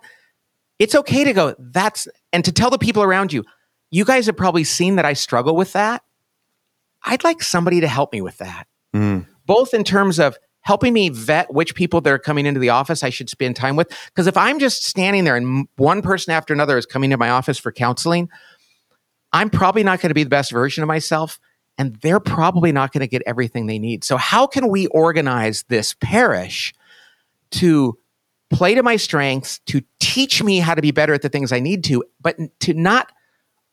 It's 0.80 0.96
okay 0.96 1.24
to 1.24 1.34
go. 1.34 1.56
That's 1.60 2.08
and 2.34 2.44
to 2.46 2.52
tell 2.52 2.70
the 2.70 2.78
people 2.78 3.04
around 3.04 3.34
you, 3.34 3.44
you 3.92 4.06
guys 4.06 4.26
have 4.28 4.38
probably 4.38 4.64
seen 4.64 4.96
that 4.96 5.06
I 5.06 5.14
struggle 5.14 5.56
with 5.56 5.74
that. 5.74 6.04
I'd 7.04 7.24
like 7.24 7.42
somebody 7.42 7.82
to 7.82 7.88
help 7.88 8.12
me 8.12 8.22
with 8.22 8.38
that, 8.38 8.68
mm. 8.94 9.26
both 9.46 9.74
in 9.74 9.84
terms 9.84 10.20
of 10.20 10.38
helping 10.62 10.94
me 10.94 11.10
vet 11.10 11.54
which 11.54 11.74
people 11.74 12.02
that 12.02 12.12
are 12.12 12.20
coming 12.20 12.46
into 12.46 12.60
the 12.60 12.70
office 12.70 13.04
I 13.04 13.10
should 13.10 13.30
spend 13.30 13.56
time 13.56 13.76
with. 13.76 13.90
Because 14.08 14.28
if 14.28 14.38
I'm 14.38 14.60
just 14.60 14.86
standing 14.86 15.24
there 15.24 15.36
and 15.36 15.68
one 15.78 16.02
person 16.02 16.34
after 16.34 16.54
another 16.54 16.78
is 16.78 16.86
coming 16.86 17.10
to 17.12 17.18
my 17.18 17.30
office 17.30 17.58
for 17.58 17.72
counseling, 17.72 18.30
I'm 19.32 19.50
probably 19.50 19.84
not 19.84 20.02
going 20.02 20.10
to 20.10 20.16
be 20.16 20.24
the 20.24 20.30
best 20.30 20.52
version 20.52 20.84
of 20.84 20.88
myself. 20.88 21.40
And 21.80 21.96
they're 22.02 22.20
probably 22.20 22.72
not 22.72 22.92
going 22.92 23.02
to 23.02 23.08
get 23.08 23.24
everything 23.26 23.66
they 23.66 23.80
need. 23.80 24.04
So, 24.04 24.18
how 24.18 24.46
can 24.46 24.68
we 24.68 24.86
organize 24.88 25.64
this 25.64 25.96
parish 25.96 26.74
to 27.52 27.98
play 28.52 28.76
to 28.76 28.84
my 28.84 28.98
strengths, 28.98 29.60
to 29.68 29.82
teach 30.00 30.44
me 30.44 30.60
how 30.60 30.76
to 30.76 30.82
be 30.82 30.92
better 30.92 31.14
at 31.14 31.24
the 31.24 31.30
things 31.30 31.52
I 31.52 31.60
need 31.60 31.84
to, 31.86 32.04
but 32.22 32.38
to 32.62 32.74
not 32.74 33.12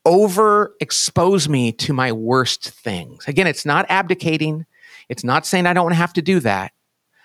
overexpose 0.06 1.48
me 1.48 1.72
to 1.72 1.92
my 1.92 2.12
worst 2.12 2.70
things? 2.70 3.26
Again, 3.26 3.46
it's 3.46 3.66
not 3.66 3.84
abdicating. 3.90 4.64
It's 5.08 5.24
not 5.24 5.44
saying 5.44 5.66
I 5.66 5.74
don't 5.74 5.92
have 5.92 6.14
to 6.14 6.22
do 6.22 6.40
that. 6.40 6.72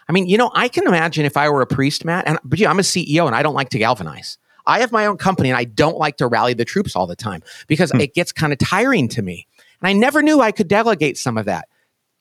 I 0.10 0.14
mean, 0.14 0.28
you 0.28 0.38
know, 0.38 0.52
I 0.54 0.68
can 0.68 0.88
imagine 0.88 1.26
if 1.26 1.38
I 1.38 1.50
were 1.50 1.62
a 1.62 1.68
priest, 1.68 2.04
Matt, 2.04 2.28
and 2.28 2.38
but, 2.44 2.60
yeah, 2.60 2.70
I'm 2.70 2.80
a 2.80 2.84
CEO 2.84 3.28
and 3.28 3.36
I 3.36 3.44
don't 3.44 3.54
like 3.54 3.70
to 3.70 3.80
galvanize. 3.80 4.38
I 4.66 4.80
have 4.80 4.92
my 4.92 5.06
own 5.06 5.18
company 5.18 5.50
and 5.50 5.58
I 5.58 5.64
don't 5.64 5.98
like 5.98 6.18
to 6.18 6.28
rally 6.28 6.54
the 6.54 6.66
troops 6.66 6.96
all 6.96 7.08
the 7.08 7.16
time 7.16 7.42
because 7.68 7.92
hmm. 7.92 8.00
it 8.00 8.14
gets 8.14 8.32
kind 8.32 8.54
of 8.54 8.60
tiring 8.60 9.08
to 9.10 9.22
me. 9.22 9.48
And 9.82 9.90
I 9.90 9.94
never 9.94 10.22
knew 10.22 10.42
I 10.42 10.52
could 10.52 10.68
delegate 10.68 11.18
some 11.18 11.38
of 11.38 11.46
that. 11.46 11.68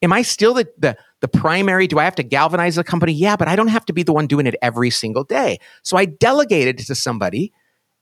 Am 0.03 0.12
I 0.12 0.23
still 0.23 0.55
the, 0.55 0.68
the, 0.79 0.96
the 1.20 1.29
primary? 1.29 1.87
Do 1.87 1.99
I 1.99 2.05
have 2.05 2.14
to 2.16 2.23
galvanize 2.23 2.77
the 2.77 2.85
company? 2.85 3.12
Yeah, 3.12 3.37
but 3.37 3.49
I 3.49 3.57
don't 3.57 3.68
have 3.68 3.85
to 3.87 3.92
be 3.92 4.03
the 4.03 4.12
one 4.14 4.27
doing 4.27 4.46
it 4.46 4.55
every 4.62 4.90
single 4.90 5.25
day. 5.25 5.59
So 5.83 5.96
I 5.96 6.07
delegated 6.07 6.81
it 6.81 6.87
to 6.87 6.94
somebody, 6.94 7.53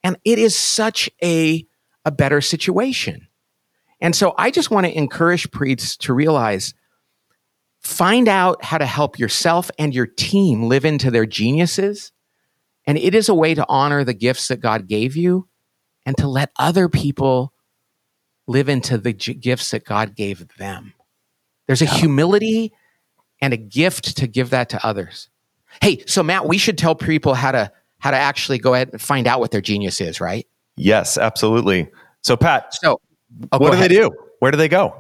and 0.05 0.17
it 0.25 0.39
is 0.39 0.55
such 0.55 1.11
a, 1.23 1.67
a 2.05 2.13
better 2.13 2.41
situation. 2.41 3.27
And 4.01 4.15
so 4.15 4.35
I 4.39 4.53
just 4.53 4.71
want 4.71 4.87
to 4.87 4.97
encourage 4.97 5.51
priests 5.51 5.97
to 5.99 6.15
realize 6.15 6.73
Find 7.81 8.29
out 8.29 8.65
how 8.65 8.79
to 8.79 8.87
help 8.87 9.19
yourself 9.19 9.71
and 9.79 9.95
your 9.95 10.07
team 10.07 10.65
live 10.65 10.85
into 10.85 11.11
their 11.11 11.27
geniuses. 11.27 12.13
And 12.87 12.99
it 12.99 13.15
is 13.15 13.29
a 13.29 13.35
way 13.35 13.55
to 13.55 13.65
honor 13.69 14.05
the 14.05 14.15
gifts 14.15 14.49
that 14.49 14.61
God 14.61 14.89
gave 14.89 15.17
you 15.17 15.49
and 16.05 16.17
to 16.17 16.29
let 16.29 16.51
other 16.59 16.89
people 16.89 17.53
live 18.49 18.69
into 18.69 18.99
the 18.99 19.13
g- 19.13 19.35
gifts 19.35 19.71
that 19.71 19.85
God 19.85 20.17
gave 20.17 20.49
them. 20.57 20.95
There's 21.67 21.83
a 21.83 21.85
yeah. 21.85 21.95
humility 21.95 22.73
and 23.41 23.53
a 23.53 23.57
gift 23.57 24.17
to 24.17 24.27
give 24.27 24.51
that 24.51 24.71
to 24.71 24.85
others. 24.85 25.29
Hey, 25.83 26.03
so 26.07 26.23
Matt, 26.23 26.49
we 26.49 26.59
should 26.59 26.79
tell 26.79 26.95
people 26.95 27.35
how 27.35 27.53
to 27.53 27.71
how 27.99 28.11
to 28.11 28.17
actually 28.17 28.59
go 28.59 28.75
ahead 28.75 28.91
and 28.93 29.01
find 29.01 29.27
out 29.27 29.41
what 29.41 29.51
their 29.51 29.61
genius 29.61 30.01
is, 30.01 30.21
right? 30.21 30.47
Yes, 30.77 31.19
absolutely. 31.19 31.89
So 32.23 32.37
Pat, 32.37 32.75
so 32.75 33.01
oh, 33.53 33.59
what 33.59 33.71
do 33.71 33.77
ahead. 33.77 33.91
they 33.91 33.97
do? 33.97 34.11
Where 34.39 34.51
do 34.51 34.57
they 34.57 34.69
go? 34.69 34.95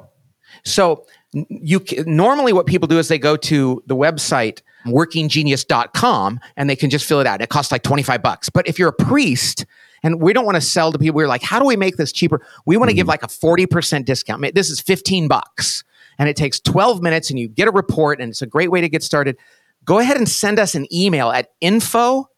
So 0.64 1.06
you 1.32 1.80
normally 2.06 2.52
what 2.52 2.66
people 2.66 2.88
do 2.88 2.98
is 2.98 3.08
they 3.08 3.18
go 3.18 3.37
to 3.37 3.82
the 3.87 3.96
website 3.96 4.62
workinggenius.com 4.87 6.40
and 6.56 6.70
they 6.70 6.76
can 6.76 6.90
just 6.90 7.04
fill 7.04 7.20
it 7.20 7.26
out. 7.26 7.40
It 7.40 7.48
costs 7.48 7.72
like 7.72 7.82
25 7.82 8.22
bucks. 8.22 8.48
But 8.48 8.66
if 8.66 8.78
you're 8.78 8.88
a 8.88 8.92
priest 9.04 9.66
and 10.02 10.20
we 10.20 10.32
don't 10.32 10.44
want 10.44 10.56
to 10.56 10.61
sell 10.61 10.92
to 10.92 10.98
people, 10.98 11.16
we're 11.16 11.28
like, 11.28 11.42
how 11.42 11.58
do 11.58 11.66
we 11.66 11.76
make 11.76 11.96
this 11.96 12.12
cheaper? 12.12 12.40
We 12.66 12.76
want 12.76 12.90
to 12.90 12.94
give 12.94 13.06
mm-hmm. 13.06 13.11
like 13.11 13.22
a 13.22 13.26
40% 13.26 14.04
discount. 14.04 14.54
This 14.54 14.70
is 14.70 14.80
15 14.80 15.28
bucks 15.28 15.84
and 16.18 16.28
it 16.28 16.37
takes 16.37 16.61
12 16.61 17.02
minutes 17.02 17.30
and 17.30 17.38
you 17.38 17.48
get 17.48 17.68
a 17.68 17.70
report 17.70 18.20
and 18.20 18.30
it's 18.30 18.42
a 18.42 18.46
great 18.46 18.70
way 18.70 18.80
to 18.80 18.88
get 18.88 19.02
started. 19.02 19.37
Go 19.84 19.98
ahead 19.98 20.16
and 20.16 20.28
send 20.28 20.58
us 20.58 20.74
an 20.74 20.87
email 20.92 21.30
at 21.30 21.48
info 21.61 22.28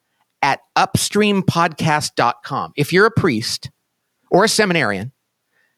at 0.41 0.61
upstreampodcast.com. 0.75 2.73
If 2.75 2.93
you're 2.93 3.05
a 3.05 3.11
priest 3.11 3.69
or 4.29 4.45
a 4.45 4.47
seminarian, 4.47 5.11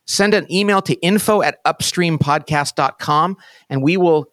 send 0.06 0.34
an 0.34 0.52
email 0.52 0.82
to 0.84 0.94
info 0.96 1.42
at 1.42 1.64
upstreampodcast.com 1.66 3.38
and 3.70 3.84
we 3.84 3.98
will 3.98 4.28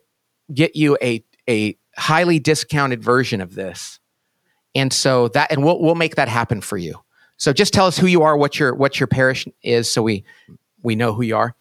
get 0.52 0.76
you 0.76 0.98
a, 1.02 1.24
a 1.48 1.76
highly 1.96 2.38
discounted 2.38 3.02
version 3.02 3.40
of 3.40 3.54
this. 3.54 3.98
And 4.74 4.92
so 4.92 5.28
that, 5.28 5.50
and 5.50 5.64
we'll, 5.64 5.80
we'll 5.80 5.94
make 5.94 6.16
that 6.16 6.28
happen 6.28 6.60
for 6.60 6.76
you. 6.76 7.00
So 7.40 7.54
just 7.54 7.72
tell 7.72 7.86
us 7.86 7.96
who 7.96 8.06
you 8.06 8.22
are, 8.22 8.36
what 8.36 8.58
your, 8.58 8.74
what 8.74 9.00
your 9.00 9.06
parish 9.06 9.48
is. 9.62 9.90
So 9.90 10.02
we, 10.02 10.24
we 10.82 10.94
know 10.94 11.14
who 11.14 11.22
you 11.22 11.36
are. 11.36 11.56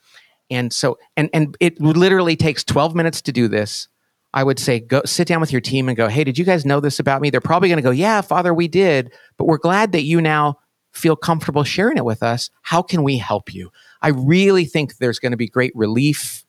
And 0.52 0.74
so, 0.74 1.00
and, 1.16 1.30
and 1.34 1.56
it 1.62 1.80
literally 1.80 2.36
takes 2.36 2.66
12 2.66 2.96
minutes 2.96 3.22
to 3.24 3.32
do 3.32 3.48
this. 3.48 3.88
I 4.34 4.44
would 4.44 4.60
say, 4.60 4.82
go 4.82 5.02
sit 5.06 5.28
down 5.28 5.40
with 5.40 5.54
your 5.54 5.62
team 5.62 5.88
and 5.88 5.96
go, 5.96 6.08
Hey, 6.08 6.24
did 6.24 6.38
you 6.38 6.44
guys 6.44 6.66
know 6.66 6.82
this 6.82 7.00
about 7.00 7.22
me? 7.22 7.30
They're 7.30 7.42
probably 7.42 7.70
going 7.70 7.78
to 7.78 7.84
go, 7.84 7.92
Yeah, 7.92 8.20
Father, 8.22 8.54
we 8.54 8.68
did, 8.68 9.14
but 9.38 9.46
we're 9.46 9.58
glad 9.58 9.94
that 9.94 10.04
you 10.04 10.22
now 10.22 10.60
feel 10.92 11.16
comfortable 11.16 11.64
sharing 11.64 11.98
it 11.98 12.06
with 12.06 12.22
us. 12.22 12.50
How 12.62 12.82
can 12.82 13.02
we 13.02 13.18
help 13.18 13.54
you? 13.54 13.72
I 14.02 14.10
really 14.10 14.66
think 14.66 14.98
there's 14.98 15.18
going 15.18 15.32
to 15.32 15.38
be 15.38 15.48
great 15.48 15.72
relief 15.76 16.46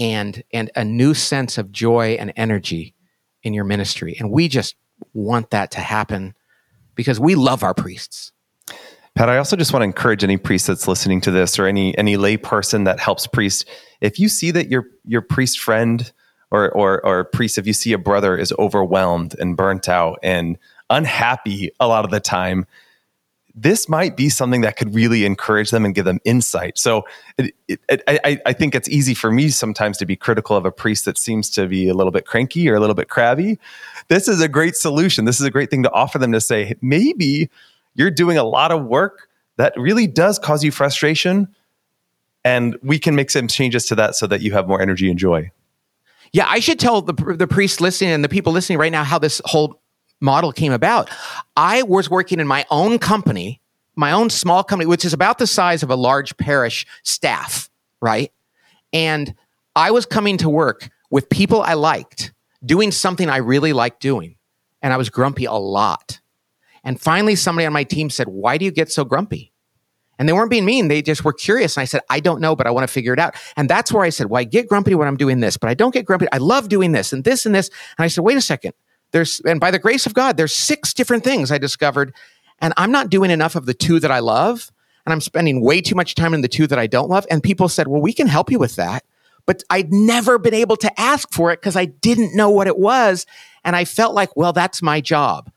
and 0.00 0.42
and 0.52 0.70
a 0.74 0.84
new 0.84 1.14
sense 1.14 1.56
of 1.58 1.70
joy 1.70 2.16
and 2.18 2.32
energy 2.34 2.94
in 3.44 3.54
your 3.54 3.64
ministry. 3.64 4.16
And 4.18 4.30
we 4.30 4.48
just 4.48 4.74
want 5.12 5.50
that 5.50 5.70
to 5.72 5.80
happen 5.80 6.34
because 6.94 7.20
we 7.20 7.34
love 7.34 7.62
our 7.62 7.74
priests. 7.74 8.32
Pat, 9.14 9.28
I 9.28 9.38
also 9.38 9.56
just 9.56 9.72
want 9.72 9.82
to 9.82 9.84
encourage 9.84 10.24
any 10.24 10.36
priest 10.36 10.66
that's 10.66 10.88
listening 10.88 11.20
to 11.20 11.30
this 11.30 11.58
or 11.58 11.66
any 11.66 11.96
any 11.96 12.16
lay 12.16 12.36
person 12.36 12.84
that 12.84 12.98
helps 12.98 13.26
priest. 13.28 13.68
If 14.00 14.18
you 14.18 14.28
see 14.28 14.50
that 14.50 14.68
your 14.68 14.86
your 15.04 15.22
priest 15.22 15.60
friend 15.60 16.10
or 16.50 16.70
or 16.72 17.04
or 17.06 17.24
priest, 17.24 17.56
if 17.56 17.66
you 17.66 17.72
see 17.72 17.92
a 17.92 17.98
brother 17.98 18.36
is 18.36 18.52
overwhelmed 18.58 19.36
and 19.38 19.56
burnt 19.56 19.88
out 19.88 20.18
and 20.22 20.58
unhappy 20.90 21.70
a 21.78 21.86
lot 21.86 22.04
of 22.04 22.10
the 22.10 22.18
time, 22.18 22.66
this 23.54 23.88
might 23.88 24.16
be 24.16 24.28
something 24.28 24.62
that 24.62 24.76
could 24.76 24.94
really 24.94 25.24
encourage 25.24 25.70
them 25.70 25.84
and 25.84 25.94
give 25.94 26.04
them 26.04 26.18
insight. 26.24 26.76
So 26.76 27.04
it, 27.38 27.54
it, 27.68 27.80
it, 27.88 28.02
I, 28.08 28.40
I, 28.44 28.52
think 28.52 28.74
it's 28.74 28.88
easy 28.88 29.14
for 29.14 29.30
me 29.30 29.48
sometimes 29.48 29.96
to 29.98 30.06
be 30.06 30.16
critical 30.16 30.56
of 30.56 30.66
a 30.66 30.72
priest 30.72 31.04
that 31.04 31.16
seems 31.16 31.48
to 31.50 31.68
be 31.68 31.88
a 31.88 31.94
little 31.94 32.10
bit 32.10 32.26
cranky 32.26 32.68
or 32.68 32.74
a 32.74 32.80
little 32.80 32.96
bit 32.96 33.08
crabby. 33.08 33.58
This 34.08 34.26
is 34.26 34.40
a 34.40 34.48
great 34.48 34.74
solution. 34.74 35.24
This 35.24 35.40
is 35.40 35.46
a 35.46 35.50
great 35.50 35.70
thing 35.70 35.84
to 35.84 35.92
offer 35.92 36.18
them 36.18 36.32
to 36.32 36.40
say, 36.40 36.74
maybe 36.82 37.48
you're 37.94 38.10
doing 38.10 38.36
a 38.36 38.44
lot 38.44 38.72
of 38.72 38.84
work 38.84 39.28
that 39.56 39.72
really 39.76 40.08
does 40.08 40.38
cause 40.40 40.64
you 40.64 40.72
frustration. 40.72 41.46
And 42.44 42.76
we 42.82 42.98
can 42.98 43.14
make 43.14 43.30
some 43.30 43.46
changes 43.46 43.86
to 43.86 43.94
that 43.94 44.16
so 44.16 44.26
that 44.26 44.40
you 44.40 44.52
have 44.52 44.66
more 44.66 44.82
energy 44.82 45.08
and 45.08 45.18
joy. 45.18 45.52
Yeah, 46.32 46.46
I 46.48 46.58
should 46.58 46.80
tell 46.80 47.00
the 47.00 47.12
the 47.12 47.46
priests 47.46 47.80
listening 47.80 48.10
and 48.10 48.24
the 48.24 48.28
people 48.28 48.52
listening 48.52 48.76
right 48.76 48.90
now 48.90 49.04
how 49.04 49.20
this 49.20 49.40
whole 49.44 49.80
model 50.20 50.52
came 50.52 50.72
about. 50.72 51.10
I 51.56 51.82
was 51.82 52.10
working 52.10 52.40
in 52.40 52.46
my 52.46 52.64
own 52.70 52.98
company, 52.98 53.60
my 53.96 54.12
own 54.12 54.30
small 54.30 54.64
company, 54.64 54.88
which 54.88 55.04
is 55.04 55.12
about 55.12 55.38
the 55.38 55.46
size 55.46 55.82
of 55.82 55.90
a 55.90 55.96
large 55.96 56.36
parish 56.36 56.86
staff, 57.02 57.70
right? 58.00 58.32
And 58.92 59.34
I 59.76 59.90
was 59.90 60.06
coming 60.06 60.38
to 60.38 60.48
work 60.48 60.88
with 61.10 61.28
people 61.28 61.62
I 61.62 61.74
liked, 61.74 62.32
doing 62.64 62.90
something 62.92 63.28
I 63.28 63.38
really 63.38 63.72
liked 63.72 64.00
doing. 64.00 64.36
And 64.82 64.92
I 64.92 64.96
was 64.96 65.10
grumpy 65.10 65.44
a 65.46 65.52
lot. 65.52 66.20
And 66.84 67.00
finally, 67.00 67.34
somebody 67.34 67.66
on 67.66 67.72
my 67.72 67.84
team 67.84 68.10
said, 68.10 68.28
Why 68.28 68.58
do 68.58 68.64
you 68.64 68.70
get 68.70 68.92
so 68.92 69.04
grumpy? 69.04 69.52
And 70.18 70.28
they 70.28 70.32
weren't 70.32 70.50
being 70.50 70.64
mean. 70.64 70.88
They 70.88 71.02
just 71.02 71.24
were 71.24 71.32
curious. 71.32 71.76
And 71.76 71.82
I 71.82 71.86
said, 71.86 72.02
I 72.08 72.20
don't 72.20 72.40
know, 72.40 72.54
but 72.54 72.66
I 72.66 72.70
want 72.70 72.86
to 72.86 72.92
figure 72.92 73.12
it 73.12 73.18
out. 73.18 73.34
And 73.56 73.68
that's 73.68 73.92
where 73.92 74.04
I 74.04 74.10
said, 74.10 74.26
Well, 74.28 74.40
I 74.40 74.44
get 74.44 74.68
grumpy 74.68 74.94
when 74.94 75.08
I'm 75.08 75.16
doing 75.16 75.40
this, 75.40 75.56
but 75.56 75.70
I 75.70 75.74
don't 75.74 75.92
get 75.92 76.04
grumpy. 76.04 76.26
I 76.30 76.36
love 76.36 76.68
doing 76.68 76.92
this 76.92 77.12
and 77.12 77.24
this 77.24 77.46
and 77.46 77.54
this. 77.54 77.70
And 77.98 78.04
I 78.04 78.08
said, 78.08 78.22
Wait 78.22 78.36
a 78.36 78.42
second 78.42 78.74
there's 79.14 79.40
and 79.46 79.60
by 79.60 79.70
the 79.70 79.78
grace 79.78 80.06
of 80.06 80.12
God, 80.12 80.36
there's 80.36 80.54
six 80.54 80.92
different 80.92 81.24
things 81.24 81.52
I 81.52 81.58
discovered, 81.58 82.12
and 82.60 82.74
I'm 82.76 82.90
not 82.90 83.08
doing 83.08 83.30
enough 83.30 83.54
of 83.54 83.64
the 83.64 83.72
two 83.72 84.00
that 84.00 84.10
I 84.10 84.18
love, 84.18 84.72
and 85.06 85.12
I'm 85.12 85.20
spending 85.20 85.62
way 85.62 85.80
too 85.80 85.94
much 85.94 86.16
time 86.16 86.34
in 86.34 86.40
the 86.40 86.48
two 86.48 86.66
that 86.66 86.78
I 86.78 86.88
don't 86.88 87.08
love. 87.08 87.24
And 87.30 87.42
people 87.42 87.68
said, 87.68 87.86
"Well, 87.86 88.02
we 88.02 88.12
can 88.12 88.26
help 88.26 88.50
you 88.50 88.58
with 88.58 88.74
that." 88.74 89.04
But 89.46 89.62
I'd 89.70 89.92
never 89.92 90.38
been 90.38 90.54
able 90.54 90.76
to 90.78 91.00
ask 91.00 91.30
for 91.32 91.52
it 91.52 91.60
because 91.60 91.76
I 91.76 91.84
didn't 91.84 92.34
know 92.34 92.50
what 92.50 92.66
it 92.66 92.78
was. 92.78 93.26
And 93.62 93.76
I 93.76 93.84
felt 93.84 94.14
like, 94.14 94.36
well, 94.36 94.52
that's 94.52 94.82
my 94.82 95.00
job. 95.00 95.50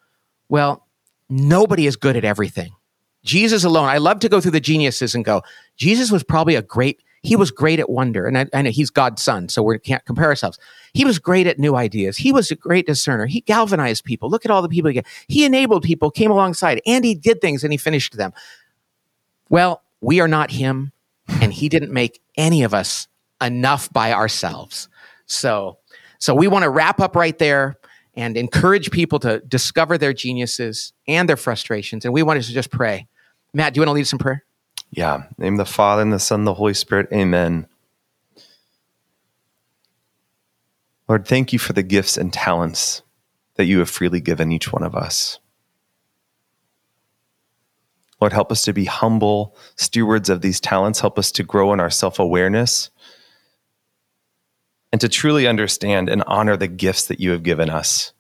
Well, 0.50 0.86
nobody 1.30 1.88
is 1.88 1.96
good 1.96 2.16
at 2.18 2.26
everything. 2.26 2.72
Jesus 3.24 3.64
alone. 3.64 3.90
I 3.90 3.98
love 3.98 4.20
to 4.20 4.30
go 4.30 4.40
through 4.40 4.52
the 4.52 4.60
geniuses 4.60 5.16
and 5.16 5.26
go, 5.26 5.42
Jesus 5.78 6.12
was 6.12 6.24
probably 6.24 6.56
a 6.56 6.62
great, 6.62 7.02
he 7.28 7.36
was 7.36 7.52
great 7.52 7.80
at 7.80 7.90
wonder. 7.90 8.26
And 8.26 8.38
I, 8.38 8.46
I 8.54 8.62
know 8.62 8.70
he's 8.70 8.90
God's 8.90 9.22
son, 9.22 9.50
so 9.50 9.62
we 9.62 9.78
can't 9.80 10.06
compare 10.06 10.28
ourselves. 10.28 10.58
He 10.94 11.04
was 11.04 11.20
great 11.20 11.46
at 11.46 11.60
new 11.60 11.76
ideas. 11.76 12.16
He 12.16 12.32
was 12.32 12.50
a 12.52 12.56
great 12.56 12.88
discerner. 12.88 13.26
He 13.26 13.42
galvanized 13.42 14.06
people. 14.06 14.30
Look 14.30 14.46
at 14.46 14.52
all 14.52 14.62
the 14.62 14.70
people 14.70 14.88
he 14.88 14.94
get. 14.94 15.06
He 15.28 15.44
enabled 15.44 15.84
people, 15.84 16.10
came 16.10 16.32
alongside, 16.32 16.82
and 16.86 17.04
he 17.04 17.16
did 17.16 17.42
things 17.42 17.66
and 17.66 17.74
he 17.74 17.78
finished 17.78 18.16
them. 18.16 18.32
Well, 19.50 19.84
we 20.00 20.22
are 20.22 20.28
not 20.28 20.52
him, 20.52 20.94
and 21.42 21.52
he 21.52 21.68
didn't 21.68 21.92
make 21.92 22.22
any 22.38 22.64
of 22.64 22.74
us 22.74 23.08
enough 23.42 23.92
by 23.92 24.14
ourselves. 24.14 24.88
So, 25.26 25.80
so 26.20 26.34
we 26.34 26.48
want 26.48 26.64
to 26.64 26.70
wrap 26.70 27.02
up 27.02 27.16
right 27.16 27.38
there 27.38 27.76
and 28.16 28.38
encourage 28.38 28.90
people 28.90 29.20
to 29.20 29.42
discover 29.42 29.98
their 29.98 30.14
geniuses 30.14 30.94
and 31.08 31.28
their 31.28 31.38
frustrations. 31.38 32.06
And 32.06 32.14
we 32.14 32.24
want 32.24 32.42
to 32.42 32.54
just 32.54 32.72
pray. 32.72 33.08
Matt, 33.54 33.74
do 33.74 33.80
you 33.80 33.82
want 33.82 33.90
to 33.90 33.94
lead 33.94 34.08
some 34.08 34.20
prayer? 34.20 34.47
Yeah. 34.92 35.24
Name 35.38 35.58
the 35.58 35.66
Father 35.66 36.02
and 36.02 36.14
the 36.14 36.20
Son, 36.20 36.42
and 36.42 36.48
the 36.48 36.54
Holy 36.54 36.74
Spirit. 36.74 37.10
Amen. 37.12 37.68
Lord, 41.08 41.26
thank 41.26 41.54
you 41.54 41.60
for 41.60 41.74
the 41.74 41.84
gifts 41.84 42.18
and 42.18 42.34
talents 42.34 43.02
that 43.56 43.66
you 43.66 43.80
have 43.80 43.90
freely 43.90 44.22
given 44.22 44.52
each 44.52 44.72
one 44.72 44.84
of 44.84 44.96
us. 44.96 45.40
Lord, 48.20 48.34
help 48.34 48.52
us 48.52 48.64
to 48.64 48.74
be 48.74 48.86
humble 48.86 49.56
stewards 49.76 50.30
of 50.30 50.42
these 50.42 50.60
talents. 50.60 51.00
Help 51.00 51.20
us 51.20 51.32
to 51.34 51.44
grow 51.44 51.72
in 51.74 51.80
our 51.80 51.90
self 51.90 52.20
awareness 52.20 52.90
and 54.92 55.00
to 55.02 55.10
truly 55.10 55.48
understand 55.48 56.10
and 56.10 56.24
honor 56.26 56.58
the 56.58 56.68
gifts 56.68 57.08
that 57.08 57.20
you 57.20 57.32
have 57.32 57.44
given 57.44 57.70
us. 57.70 58.14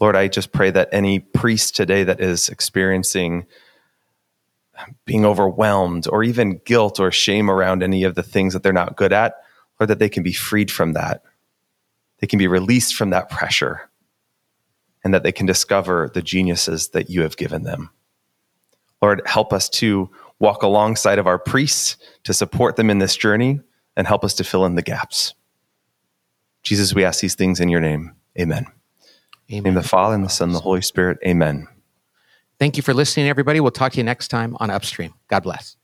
Lord, 0.00 0.16
I 0.16 0.28
just 0.28 0.52
pray 0.52 0.70
that 0.70 0.88
any 0.92 1.18
priest 1.20 1.76
today 1.76 2.04
that 2.04 2.20
is 2.20 2.48
experiencing 2.48 3.46
being 5.04 5.24
overwhelmed 5.24 6.06
or 6.08 6.22
even 6.22 6.60
guilt 6.64 7.00
or 7.00 7.10
shame 7.10 7.50
around 7.50 7.82
any 7.82 8.04
of 8.04 8.14
the 8.14 8.22
things 8.22 8.52
that 8.52 8.62
they're 8.62 8.72
not 8.72 8.96
good 8.96 9.12
at, 9.12 9.36
or 9.80 9.86
that 9.86 9.98
they 9.98 10.08
can 10.08 10.22
be 10.22 10.32
freed 10.32 10.70
from 10.70 10.92
that. 10.92 11.22
They 12.20 12.26
can 12.26 12.38
be 12.38 12.46
released 12.46 12.94
from 12.94 13.10
that 13.10 13.28
pressure 13.28 13.90
and 15.04 15.12
that 15.12 15.24
they 15.24 15.32
can 15.32 15.46
discover 15.46 16.10
the 16.14 16.22
geniuses 16.22 16.88
that 16.90 17.10
you 17.10 17.22
have 17.22 17.36
given 17.36 17.64
them. 17.64 17.90
Lord, 19.00 19.22
help 19.26 19.52
us 19.52 19.68
to 19.70 20.08
walk 20.38 20.62
alongside 20.62 21.18
of 21.18 21.26
our 21.26 21.38
priests 21.38 21.96
to 22.24 22.32
support 22.32 22.76
them 22.76 22.90
in 22.90 22.98
this 22.98 23.16
journey 23.16 23.60
and 23.96 24.06
help 24.06 24.24
us 24.24 24.34
to 24.34 24.44
fill 24.44 24.64
in 24.64 24.76
the 24.76 24.82
gaps. 24.82 25.34
Jesus, 26.62 26.94
we 26.94 27.04
ask 27.04 27.20
these 27.20 27.34
things 27.34 27.58
in 27.58 27.68
your 27.68 27.80
name. 27.80 28.14
Amen. 28.38 28.66
Amen. 29.50 29.66
In 29.66 29.74
the 29.74 29.82
Father 29.82 30.14
and 30.14 30.24
the 30.24 30.28
Son 30.28 30.50
and 30.50 30.56
the 30.56 30.60
Holy 30.60 30.82
Spirit. 30.82 31.18
Amen. 31.26 31.66
Thank 32.62 32.76
you 32.76 32.82
for 32.84 32.94
listening, 32.94 33.26
everybody. 33.26 33.58
We'll 33.58 33.72
talk 33.72 33.90
to 33.90 33.98
you 33.98 34.04
next 34.04 34.28
time 34.28 34.56
on 34.60 34.70
Upstream. 34.70 35.14
God 35.26 35.42
bless. 35.42 35.76